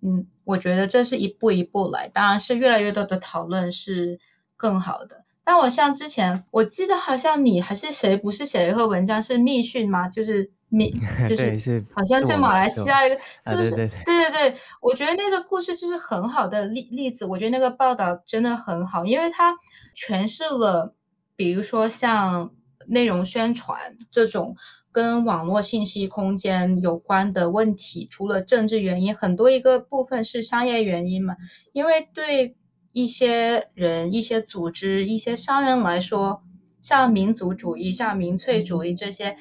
[0.03, 4.19] 嗯，我觉得这是一步一步来，当然是越来越多的讨论是
[4.57, 5.25] 更好的。
[5.45, 10.09] 但我像之前，我记得好像你还是谁，不是写了一个文章是密讯吗？
[10.09, 10.91] 就是密，
[11.29, 13.71] 就是好像是马来西亚一个，是不是？
[13.71, 17.27] 对对对，我觉得那个故事就是很好的例例子。
[17.27, 19.55] 我觉得那个报道真的很好，因为它
[19.95, 20.95] 诠释了，
[21.37, 22.53] 比如说像
[22.87, 24.57] 内容宣传这种
[24.91, 31.37] 跟网络信息空间有关的问题，除了政治原因，很多一个部分是商业原因嘛，
[31.73, 32.57] 因为对。
[32.93, 36.43] 一些人、一些组织、一些商人来说，
[36.81, 39.37] 像民族主义、像民粹主义这些，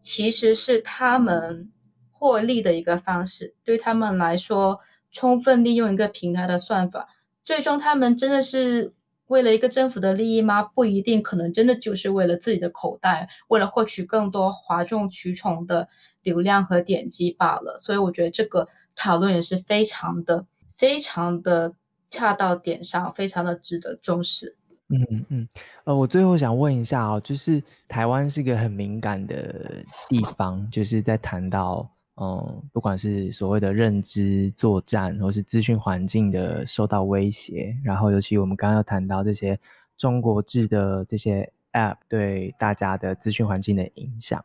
[0.00, 1.72] 其实是他们
[2.10, 3.54] 获利的一个方式。
[3.64, 4.80] 对他们来说，
[5.10, 7.08] 充分利用一个平台的算法，
[7.42, 8.94] 最终他们真的是
[9.26, 10.62] 为了一个政府的利益吗？
[10.62, 15.88] 不一定，可能真的就是为了自己的口袋，为了获取更多哗众取宠的
[16.22, 17.78] 流量和点击罢了。
[17.78, 20.46] 所以，我觉得这个讨论也是非常的、
[20.76, 21.74] 非常的。
[22.10, 24.56] 恰到点上，非常的值得重视。
[24.90, 25.48] 嗯嗯，
[25.84, 31.86] 呃，我最后想问一下哦，就是台湾是一个很敏感的地方，就是在谈到，
[32.16, 39.58] 嗯，不管是所谓的认知作战，或是资讯环境的受到威胁，然后尤其我们刚刚要谈到这些
[39.98, 44.42] 中国制的这些 App 对大家的资讯环境的影响，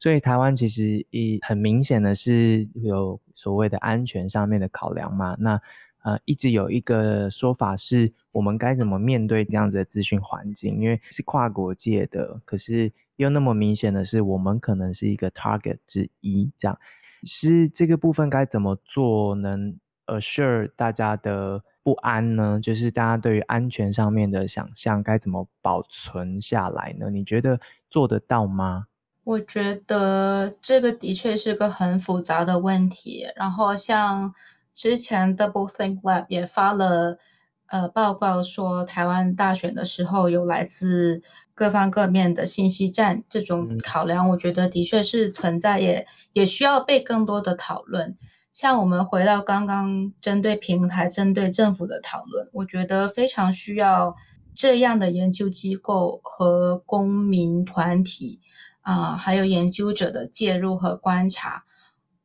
[0.00, 5.60] 所以台湾其实一很明显的是有所谓的安全上面的考量嘛，那。
[6.02, 10.80] 呃，一直有一个说法是，我们该怎么面对这样子的资讯环境？
[10.80, 16.50] 因为是跨国界的，可是又那么明显的是，我们可能是一个 target 之一。
[16.58, 16.76] 这样
[17.22, 22.58] 是这个部分该怎么做，能 assure 大家的不安呢？
[22.60, 27.10] 就是大家对于安全上面的想象该怎么保存下来呢？
[27.10, 28.86] 你觉得做得到吗？
[29.22, 33.24] 我觉得这个的确是个很复杂的问题。
[33.36, 34.34] 然后像。
[34.74, 37.18] 之前 DoubleThink Lab 也发了
[37.66, 41.22] 呃报告说，台湾大选的时候有来自
[41.54, 48.16] 各方各面的信息战这种考量，我觉得的确是存在，也也需要被更多的讨论。
[48.52, 54.16] 像我们回到刚刚针对平台、针对政府的讨论，我觉得非常需要
[54.54, 58.40] 这样的研究机构和公民团体
[58.80, 61.64] 啊、呃，还有研究者的介入和观察，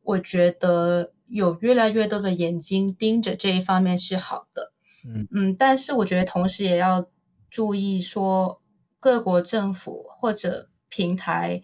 [0.02, 1.12] 我觉得。
[1.30, 4.72] 有越来越多的眼睛盯着这一方面是好的，
[5.06, 7.08] 嗯嗯，但是我觉得同时也要
[7.50, 8.62] 注意说，
[9.00, 11.62] 各国政府或者平台，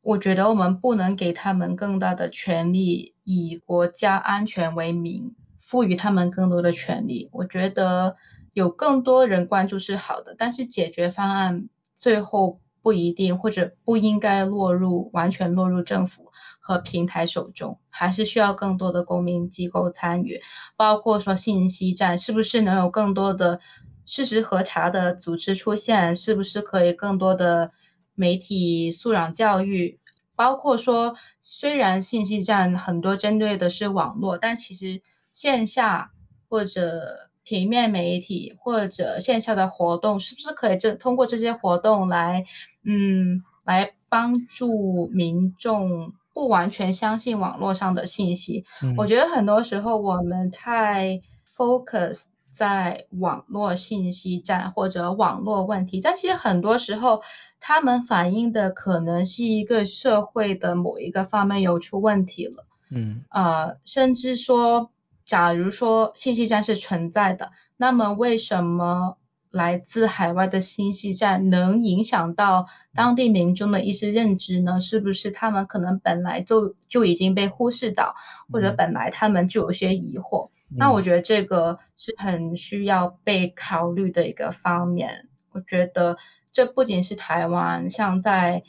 [0.00, 7.28] 我觉得我们不能给他们更大的权利，以国家安全为名，赋予他们更多的权利。
[7.32, 8.16] 我觉得
[8.52, 16.21] 有更多人关注是好的，但是解决方案最后不一定或者不应该落入完全落入政府
[16.64, 20.40] 和平台手中，还是需要更多的公民机构参与，
[20.76, 23.58] 包括说信息站，是不是能有更多的
[24.06, 26.14] 事实核查的组织出现？
[26.14, 27.72] 是不是可以更多的
[28.14, 29.98] 媒体素养教育？
[30.36, 35.02] 包括说，虽然信息站很多针对的是网络，但其实
[35.32, 36.12] 线下
[36.48, 42.44] 或者平面媒体或者线下的活动，是不是可以这通过这些活动来，
[42.84, 46.12] 嗯，来帮助民众？
[46.32, 51.20] 不完全相信网络上的信息，嗯，我觉得很多时候我们太
[51.56, 52.22] focus
[52.54, 57.22] 在网络信息战或者网络问题，但其实很多时候，
[57.60, 62.66] 他们反映的可能是一个社会的某一个方面有出问题了。
[62.90, 64.90] 嗯，呃，甚至说，
[65.24, 69.16] 假如说信息战是存在的，那么为什么
[69.52, 74.80] 来自海外的信息战能影响到当地民众的一些认知呢？
[74.80, 78.14] 是不是他们可能本来就就已经被忽视到，
[78.50, 80.48] 或者本来他们就有些疑惑？
[80.70, 85.28] 嗯、那我觉得这个是很需要被考虑的一个方面。
[85.52, 86.16] 我觉得
[86.52, 88.62] 这不仅是台湾，像在。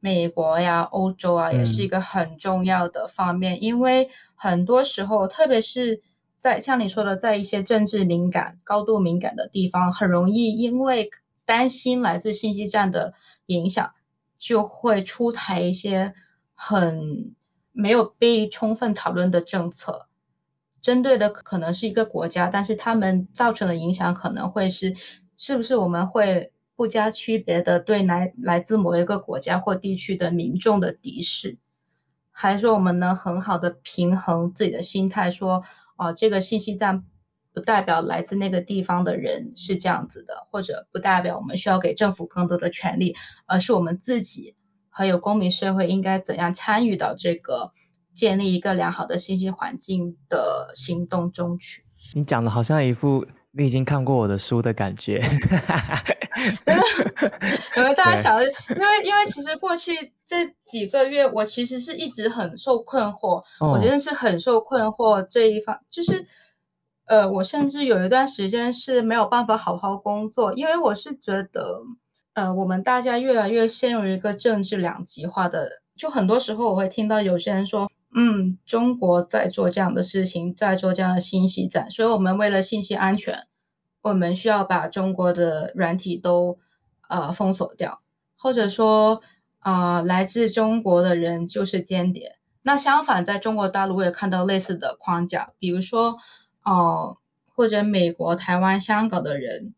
[0.00, 6.00] 美国呀，欧洲啊，也是一个很重要的方面，嗯、因为很多时候，特别是
[6.40, 11.10] 在像你说的，在一些政治敏感、高度敏感的地方，很容易因为
[11.44, 13.14] 担心来自信息战的
[13.46, 13.94] 影响，
[14.36, 16.14] 就会出台一些
[16.54, 17.34] 很
[17.72, 20.06] 没有被充分讨论的政策，
[20.80, 24.94] 针对的可能是一个国家，但是他们造成的影响可能会是，
[25.36, 26.52] 是不是我们会。
[26.78, 31.58] 不加区别的对来来自某一个国家或地区的民众的敌视，
[32.30, 35.64] 还是说我们能很好的平衡自己的心态，说
[35.98, 37.04] 哦，这个信息站
[37.52, 44.54] 不代表来自那个地方的人是这样子的，或者不代表我们需要给政府更多的权利，而是我们自己
[44.88, 47.72] 还有公民社会应该怎样参与到这个
[48.14, 51.82] 建立一个良好的信息环境的行动中去。
[52.14, 53.26] 你讲的好像一副
[53.58, 55.20] 你已经看过我的书的感觉。
[56.64, 56.82] 真的，
[57.76, 66.24] 因为大家想的，因为因为其实过去这几个月，我其实是一直很受困惑，哦、我真的是很受困惑这一方，就是，
[67.06, 71.80] 呃，我甚至有一段时间是没有办法好好工作，因为我是觉得，
[72.34, 83.46] 呃，我们大家越来越陷入一个政治两极化的，就很多时候我会听到有些人说，嗯，中国在做这样的事情，在做这样的信息战，所以我们为了信息安全。
[84.00, 86.58] 我们需要把中国的软体都
[87.08, 88.00] 呃封锁掉，
[88.36, 89.20] 或者说
[89.58, 92.36] 啊、呃，来自中国的人就是间谍。
[92.62, 96.16] 那相反，在中国大陆我也看到类似的框架，比如说
[96.64, 97.18] 哦、
[97.54, 99.74] 或者美国、台湾、香港的人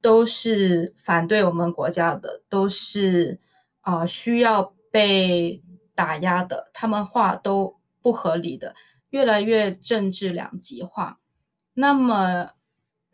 [0.00, 3.38] 都是反对我们国家的，都是
[3.82, 5.62] 啊、需要被
[6.00, 8.74] 打压的，他们话都不合理的，
[9.10, 11.18] 越来越政治两极化。
[11.74, 12.50] 那么。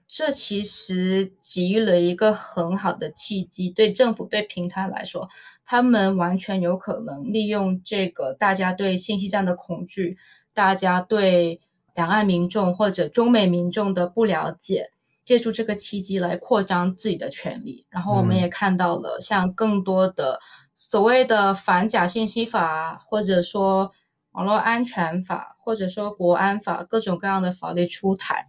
[0.09, 5.29] 这其实给予了一个很好的契机，对政府、对平台来说，
[5.65, 10.17] 他们完全有可能利用这个大家对信息战的恐惧，
[10.55, 11.61] 大家对
[11.93, 14.91] 两岸民众或者中美民众的不了解，
[15.25, 17.85] 借助这个契机来扩张自己的权利。
[17.91, 20.39] 然后我们也看到了，像更多的
[20.77, 23.93] 所谓的反假信息法，或者说
[24.33, 28.47] 网络安全法，或者说国安法，各种各样的法律出台。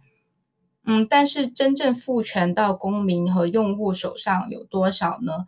[0.84, 5.46] 嗯，但是真正赋权到公民和用户手上有多少呢？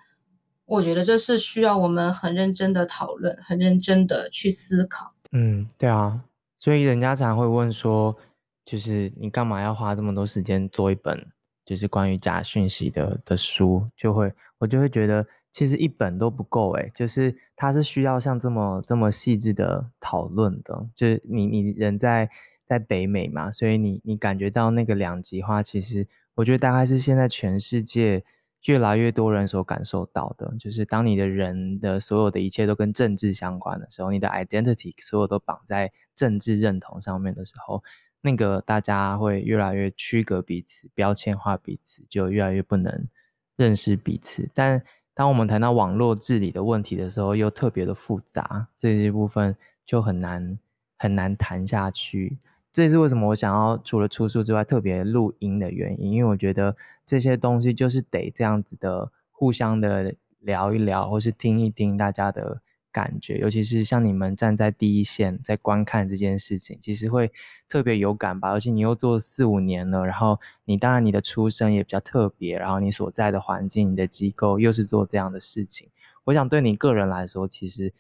[0.65, 5.13] 我觉得这是需要我们很认真的讨论，很认真的去思考。
[5.33, 6.25] 嗯，对啊，
[6.59, 8.17] 所以人家常会问说，
[8.65, 11.27] 就是你干嘛要花这么多时间做一本
[11.65, 13.87] 就是关于假讯息的的书？
[13.97, 22.31] 就会我就会觉得其实一本都不够诶，就是它是需要像这么这么细致的讨论的，就是你你人在。
[22.71, 28.23] 在北美嘛，所以你你感觉到那个两极化，其实我觉得大概是现在全世界
[28.67, 37.83] 越来越多人所感受到的，就是当你的人的所有的一切都跟政治相关的时候，你的 identity 所有都绑在政治认同上面的时候，
[38.21, 43.09] 那个大家会越来越区隔彼此，标签化彼此，就越来越不能
[43.57, 44.49] 认识彼此。
[44.55, 44.81] 但
[45.21, 49.55] 当我们谈到网络治理的问题的时候，又特别的复杂，这些部分
[49.85, 50.59] 就很难
[50.97, 52.39] 很难谈下去。
[52.73, 62.63] 这也是为什么我想要除了出书之外，特别录音的原因，因为我觉得这些东西就是得这样子的互相的聊一聊，或是听一听大家的
[62.93, 67.31] 感觉，尤其是像你们站在第一线在观看这件事情，其实会
[67.69, 68.51] 特别有感吧。
[68.51, 75.89] 而且你又做四五年了，然后你当然你的出身也比较特别，然后你所在的环境、你的机构又是做这样的事情，
[76.25, 77.93] 我想对你个人来说，其实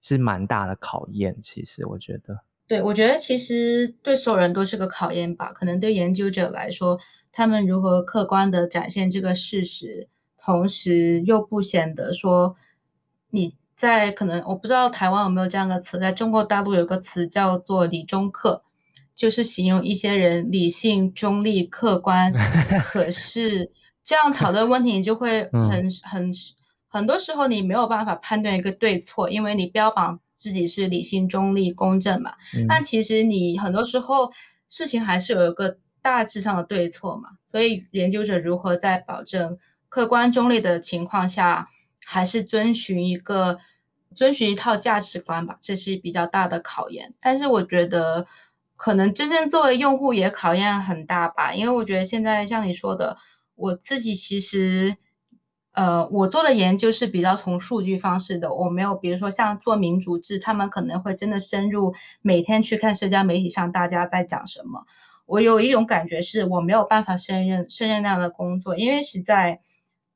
[0.00, 1.40] 是蛮大的考验。
[1.40, 2.40] 其实我觉得。
[2.68, 5.52] 对，我觉得其实对所有人都是个考验吧。
[5.52, 6.98] 可能对研究者来说，
[7.30, 10.08] 他们如何客观地展现这个事实，
[10.42, 12.56] 同时又不显得说
[13.30, 18.62] 你在可能我不知道台湾有没有这样的词，在中国大陆有个词叫做“理中客”，
[19.16, 22.32] 就是形容一些人理性、中立、客观，
[22.86, 23.72] 可是
[24.04, 26.30] 这样讨论问题你就会很很
[26.86, 30.20] 很多时候你没有办法判断一个对错，因为你标榜。
[30.34, 32.32] 自己是理性、中立、公正嘛？
[32.68, 34.32] 但、嗯、其实你很多时候
[34.68, 37.28] 事情还是有一个大致上的对错嘛。
[37.48, 39.56] 所以研究者如何在保证
[39.88, 41.68] 客观中立的情况下，
[42.04, 43.60] 还是遵循一个
[44.14, 47.14] 遵循一套价值观吧，这是比较大的考验。
[47.20, 48.26] 但是我觉得，
[48.76, 53.16] 可能真正作为用户也考验很大吧，因为我觉得现在像你说的，
[53.54, 54.96] 我自己其实。
[55.74, 64.84] 呃，我做的研究是比较从数据方式的，我没有，比如说像做民主制，他们可能会真的深入每天去看社交媒体上大家在讲什么。
[65.24, 69.62] 我有一种感觉是我没有办法胜任胜任那样的工作，因为实在，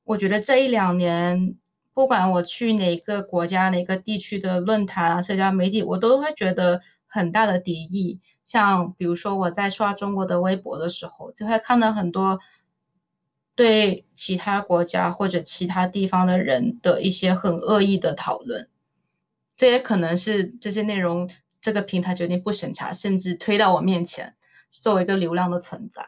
[0.05, 1.57] 我觉得这一两年，
[1.97, 8.21] 不管我去哪个国家、哪个地区的论坛啊、社交媒体，我都会觉得很大的敌意。
[8.45, 12.39] 像比如说我在刷中国的微博的时候，就会看到很多。
[13.55, 18.69] 对其他国家或者其他地方的人的一些很恶意的讨论，
[19.57, 24.35] 这也可能是这些内容这个平台决定不审查，甚至推到我面前
[24.69, 26.07] 作为一个流量的存在。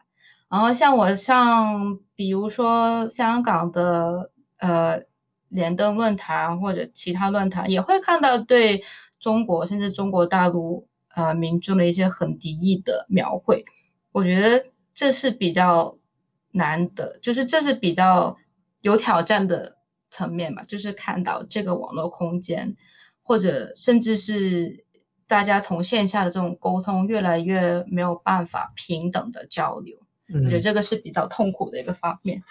[0.51, 5.05] 然后像我像比如说香港的呃
[5.49, 8.83] 连登论坛或者其他论坛，也会看到对
[9.19, 13.65] 中国甚至中国大陆呃民众的一些很敌意的描绘。
[14.13, 15.97] 我觉得这是比较。
[16.51, 18.37] 难得，就是这是比较
[18.81, 19.77] 有挑战的
[20.11, 22.75] 层面吧，就是看到这个网络空间，
[23.23, 24.87] 或者甚至是
[25.29, 32.43] 大家从线下的这种沟通越来越没有办法平等的交流，嗯，我觉得这个是比较痛苦的一个方面。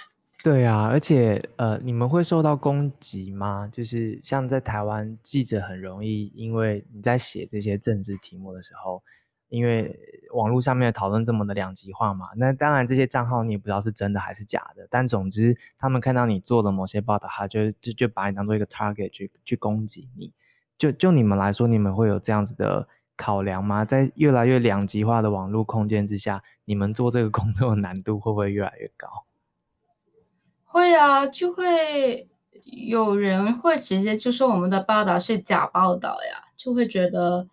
[0.48, 3.68] 对啊，而且呃，你们会受到攻击吗？
[3.70, 9.04] 就是像在台湾，记者很容易，因为你在写这些政治题目的时候。
[9.50, 9.98] 因为
[10.34, 20.34] 网络上面的讨论这么的两极化嘛，那当然这些账号你也不知道是真的还是假的，但总之他们看到你做了某些报道，他就就就把你当做一个 target 去去攻击你。
[20.78, 23.86] 就就你们来说，你们会有这样子的考量吗？
[23.86, 29.27] 在越来越两极化的网络空间之下，你们做这个工作的难度会不会越来越高？
[30.78, 32.30] 会啊，就会
[32.64, 37.48] 有人会直接就说我们的报道是假报道呀，就会觉得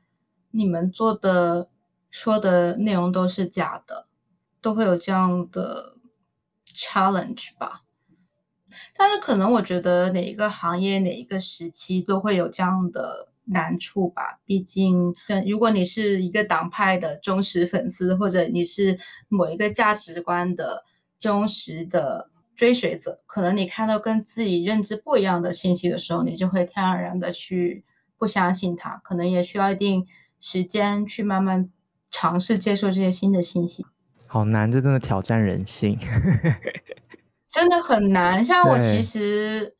[0.51, 1.71] 你们做的。
[2.11, 4.07] 说的内容都是假的，
[4.61, 5.97] 都会有这样的
[6.65, 7.83] challenge 吧。
[8.97, 14.39] 但是可能我觉得哪一个行业、哪一个时期都会有这样的难处吧。
[14.45, 15.13] 毕竟，
[15.45, 20.85] 如果你是一个党派的忠实粉丝，或者你是某一个价值观的
[21.19, 27.85] 忠实的追随者，可能你看到跟自己认知不一样的信息的时候，你就会天然而然的去
[28.19, 29.01] 不相信它。
[29.05, 30.07] 可能也需要一定
[30.39, 31.71] 时间去慢慢。
[32.11, 33.85] 尝试接受这些新的信息，
[34.29, 35.99] 好难，这真的挑战人性，
[37.51, 38.45] 真的很难。
[38.45, 39.75] 像我其实，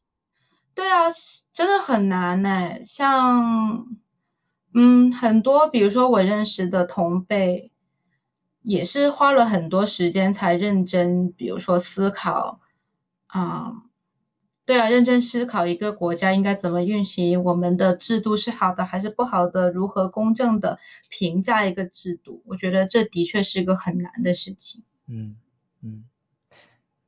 [0.75, 1.05] 对，对啊，
[1.53, 2.83] 真的很难呢。
[2.83, 3.87] 像，
[4.75, 7.71] 嗯，很多，比如说我认识的同辈，
[8.63, 12.59] 也是花了很多时间才认真，比如说思考，
[13.35, 13.83] 啊、嗯。
[14.67, 20.79] 对啊，认真思考一个国家应该怎么运行，我们的制度是好的还是不好的，如何公正的
[21.11, 24.83] 评价一个制度，我觉得这的确是一个很难的事情。
[25.07, 25.37] 嗯
[25.83, 26.05] 嗯，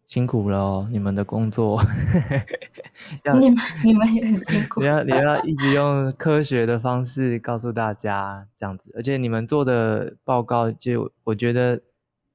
[0.06, 1.82] 辛苦了哦，你们的工作。
[3.40, 4.80] 你们你们也很辛苦。
[4.80, 11.80] 你要你要一直用科学的方式告诉大家这样子，而且你们做的报告，就我觉得，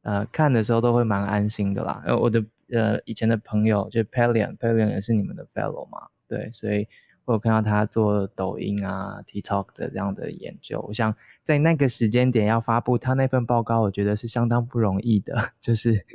[0.01, 2.01] 呃，看的时候都会蛮安心的啦。
[2.07, 2.43] 呃，我的。
[2.71, 6.87] 呃，以前的朋友就 Pelion，Pelion 也是你们的 fellow 嘛，对，所以
[7.25, 10.83] 我有看到他做抖音啊、TikTok 的这样的研究。
[10.87, 16.05] 我想在那个时间点要发布他那份报告，我觉得是相当不容易的， 就是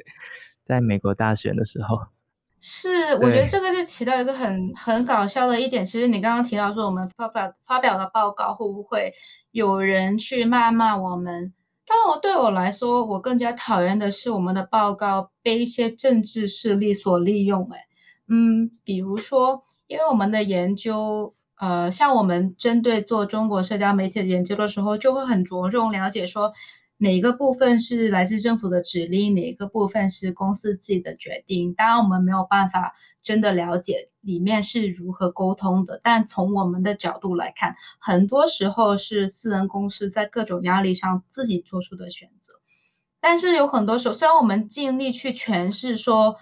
[0.64, 2.06] 在美国大选的时候。
[2.58, 5.84] 是，我觉得这个是提到一个很很搞笑的一点。
[5.84, 9.12] 其实你刚刚提到说，我们发表发表的报告会不会
[9.50, 11.52] 有人去谩骂我们？
[11.86, 17.68] 但我对我来说，我更加讨厌的是我们的报告被一些政治势力所利用。
[17.72, 17.86] 哎，
[18.28, 26.52] 嗯，比如说，因为我们的研究，呃，像我们针对做中国社交媒体的研究的时候，就会很着重了解说，
[26.98, 31.72] 哪个部分是来自政府的指令，哪个部分是公司自己的决定。
[31.74, 35.98] 当然，我们没有办法真的了解里面是如何沟通的。
[36.02, 42.52] 但从我们的角度来看，很多时候是私人公司在各种压力上自己做出的选择。
[43.20, 46.36] 但是有很多时候，虽然我们尽力去诠释说，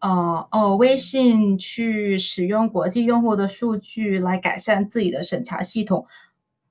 [0.00, 6.06] 呃，哦，微信去使用国际用户的数据来改善自己的审查系统。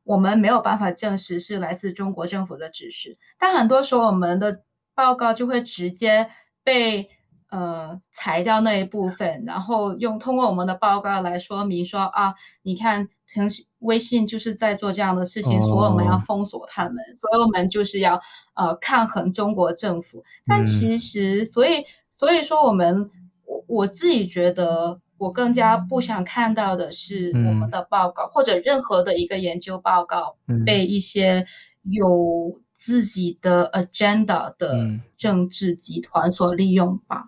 [0.04, 4.64] 我们没有办法证实是来自中国政府的指示，但很多时候我们的
[4.96, 6.30] 报告就会直接
[6.64, 7.10] 被
[7.52, 12.34] 呃裁掉那一部分，然后用通过我们的报告来说明说啊，
[12.64, 18.20] 你看平时微信就是在做这样的事情，哦、所以我们要封锁他们，所以我们就是要
[18.56, 20.24] 呃抗衡中国政府。
[20.48, 23.10] 但其实，嗯、所以所以说我们
[23.46, 30.36] 我我自己觉得，我更加不想看到的是我们的报告、嗯、或者任何的一个研究报告
[30.66, 31.46] 被一些
[31.84, 37.26] 有自己的 agenda 的政治集团所利用吧。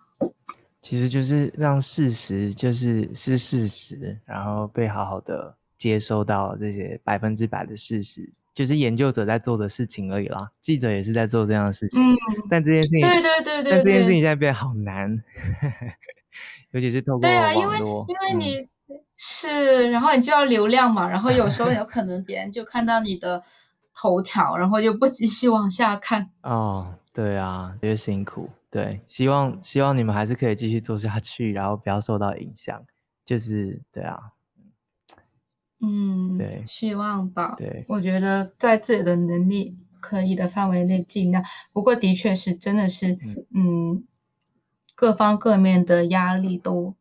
[0.83, 10.51] 其实就是让事实就是是事实，然后被好好的接收到这些百分之百的事实，就是研究者在做的事情而已啦。
[10.59, 12.17] 记者也是在做这样的事情，嗯，
[12.49, 15.23] 但这件事情，对对对对，但这件事情现在变得好难，
[16.71, 18.57] 尤其是透过网络，对啊，因为因为你、
[18.89, 23.41] 嗯、是，然后你就要流量嘛，然后有时候有 可能别人就看到你的
[23.95, 26.29] 头条，然后就不继续往下看。
[26.41, 28.49] 哦，对啊，特别辛苦。
[28.71, 32.83] 对，希望希望你们还是可以继续做下去，然后不要受到影响。
[33.23, 34.19] 就是对啊，
[35.79, 37.53] 嗯，对，希望吧。
[37.55, 41.43] 对，我觉得在自己的能力可以的范围内尽量。
[41.71, 44.03] 不过的确是，真的是，嗯，嗯，
[44.95, 46.95] 各方各面的压力都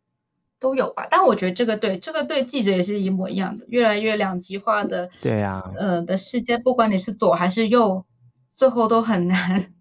[0.61, 1.09] 都有吧。
[1.11, 8.05] 但我觉得这个对这个对记者也是一模一样的，越来越两极化的，对啊，呃的世界，不管你是左还是右，
[8.49, 9.73] 最后都很难。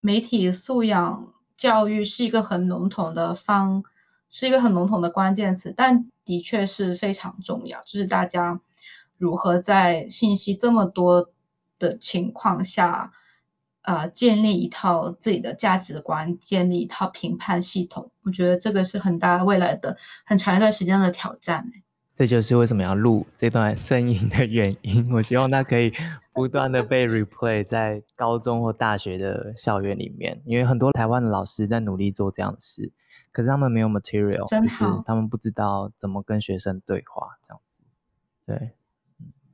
[0.00, 3.82] 媒体素养教育是一个很笼统的方，
[4.30, 7.80] 是一个很笼统的关键词，但的确是非常重要。
[7.82, 8.60] 就是大家
[9.16, 11.30] 如何在信息这么多
[11.78, 13.12] 的情况下，
[13.82, 18.10] 呃，建立一套自己的价值观，建立一套评判系统。
[18.22, 21.70] 我觉得这个是很大未来的很长一段时间的挑战。
[22.14, 25.08] 这就是为什么要录这段声音的原因。
[25.12, 25.92] 我希望它可以
[26.38, 32.92] 不断的被 replay 在高中或大学的校园里面，因为很多台湾的老师在努力做这样的事，
[33.32, 37.82] 可是他们没有 material，真，就是他们不知道怎么跟学生对话，这样子。
[38.46, 38.70] 对，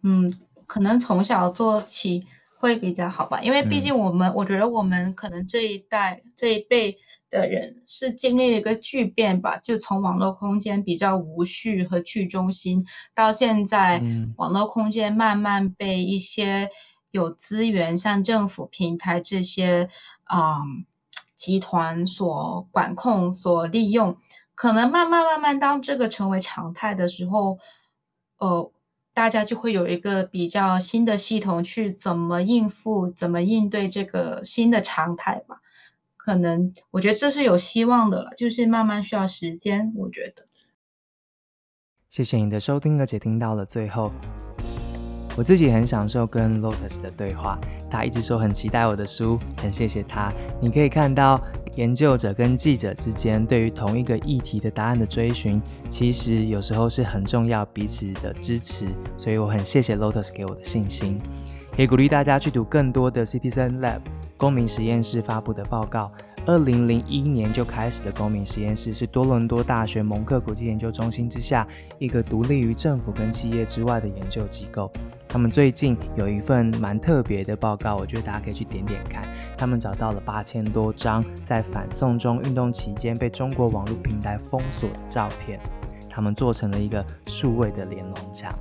[0.03, 0.32] 嗯，
[0.66, 2.26] 可能从小做起
[2.59, 6.99] 会比较好吧，因为毕竟我们，嗯、我觉得我们可能这一代这一辈。
[7.35, 14.01] 的人是经历了一个巨变吧，就从网络空间比较无序和去中心，到现在，
[14.37, 16.70] 网络空间慢慢被一些
[17.11, 19.91] 有资源，像政府平台这些，
[20.32, 20.87] 嗯，
[21.37, 24.16] 集团所管控、所利用，
[24.55, 27.59] 可能慢慢慢慢，当这个成为常态的时候，
[28.39, 28.70] 呃，
[29.12, 35.61] 大家就会有一个比较新的系统去怎么应付、怎么应对这个新的常态吧。
[36.25, 39.93] 可能我觉得这是有希望的了，就是慢慢需要时间。
[39.95, 40.47] 我觉得，
[42.09, 44.11] 谢谢你的收听，而且听到了最后，
[45.37, 47.59] 我自己很享受跟 Lotus 的对话。
[47.91, 50.33] 他一直说很期待我的书，很谢谢他。
[50.62, 51.39] 你可以看到
[51.77, 55.61] 研究者跟记者之间对于同一个议题的答案的追寻，
[55.91, 58.87] 其实有时候是很重要彼此的支持。
[59.18, 61.20] 所以我很谢谢 Lotus 给我的信心，
[61.77, 64.01] 也鼓励大家去读更多的 Citizen Lab。
[64.37, 66.11] 公民实验室发布的报告，
[66.45, 71.66] 二零零一年就开始的公民实验室是多伦多大学蒙克国际研究中心之下
[71.99, 74.91] 一个独立于政府跟企业之外的研究机构。
[75.28, 79.22] 他们最近有一份蛮特别的报告，我觉得大家可以去点点看。
[79.57, 85.59] 他们找到了八千多张在反送中运动期间被中国网络平台封锁的照片，
[86.11, 88.53] 他们做成了一个数位的连侬墙。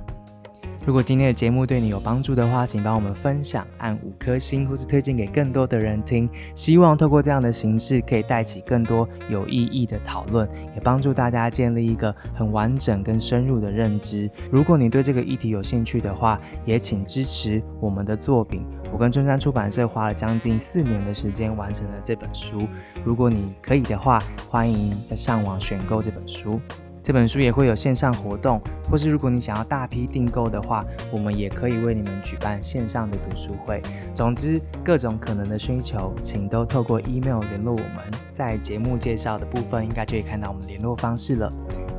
[0.86, 6.28] 如果今天的节目对你有帮助的话，请帮我们分享，按五颗星，或是推荐给更多的人听。
[6.54, 14.30] 希望透过这样的形式，可以带起更多有意义的讨论，也帮助大家建立一个很完整跟深入的认知。
[14.50, 18.62] 如果你对这个议题有兴趣的话，也请支持我们的作品。
[18.92, 22.68] 我跟中山出版社花了将近四年的时间完成了这本书。
[23.02, 26.60] 如果你可以的话，欢迎在上网选购这本书。
[27.04, 28.58] 这本书也会有线上活动，
[28.90, 30.82] 或是如果你想要大批订购的话，
[31.12, 33.82] 我们也可以为你们举办线上的读书会。
[34.14, 38.10] 总之，各种可能的需求，请都透过 email 联络我们。
[38.30, 41.52] 在节目介绍的部分，应该就可以看到我们联络方式了。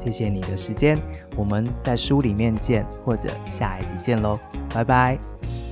[0.04, 1.00] 谢谢你的时间，
[1.36, 4.40] 我们在书里面见，或者下一集见喽，
[4.74, 5.65] 拜拜。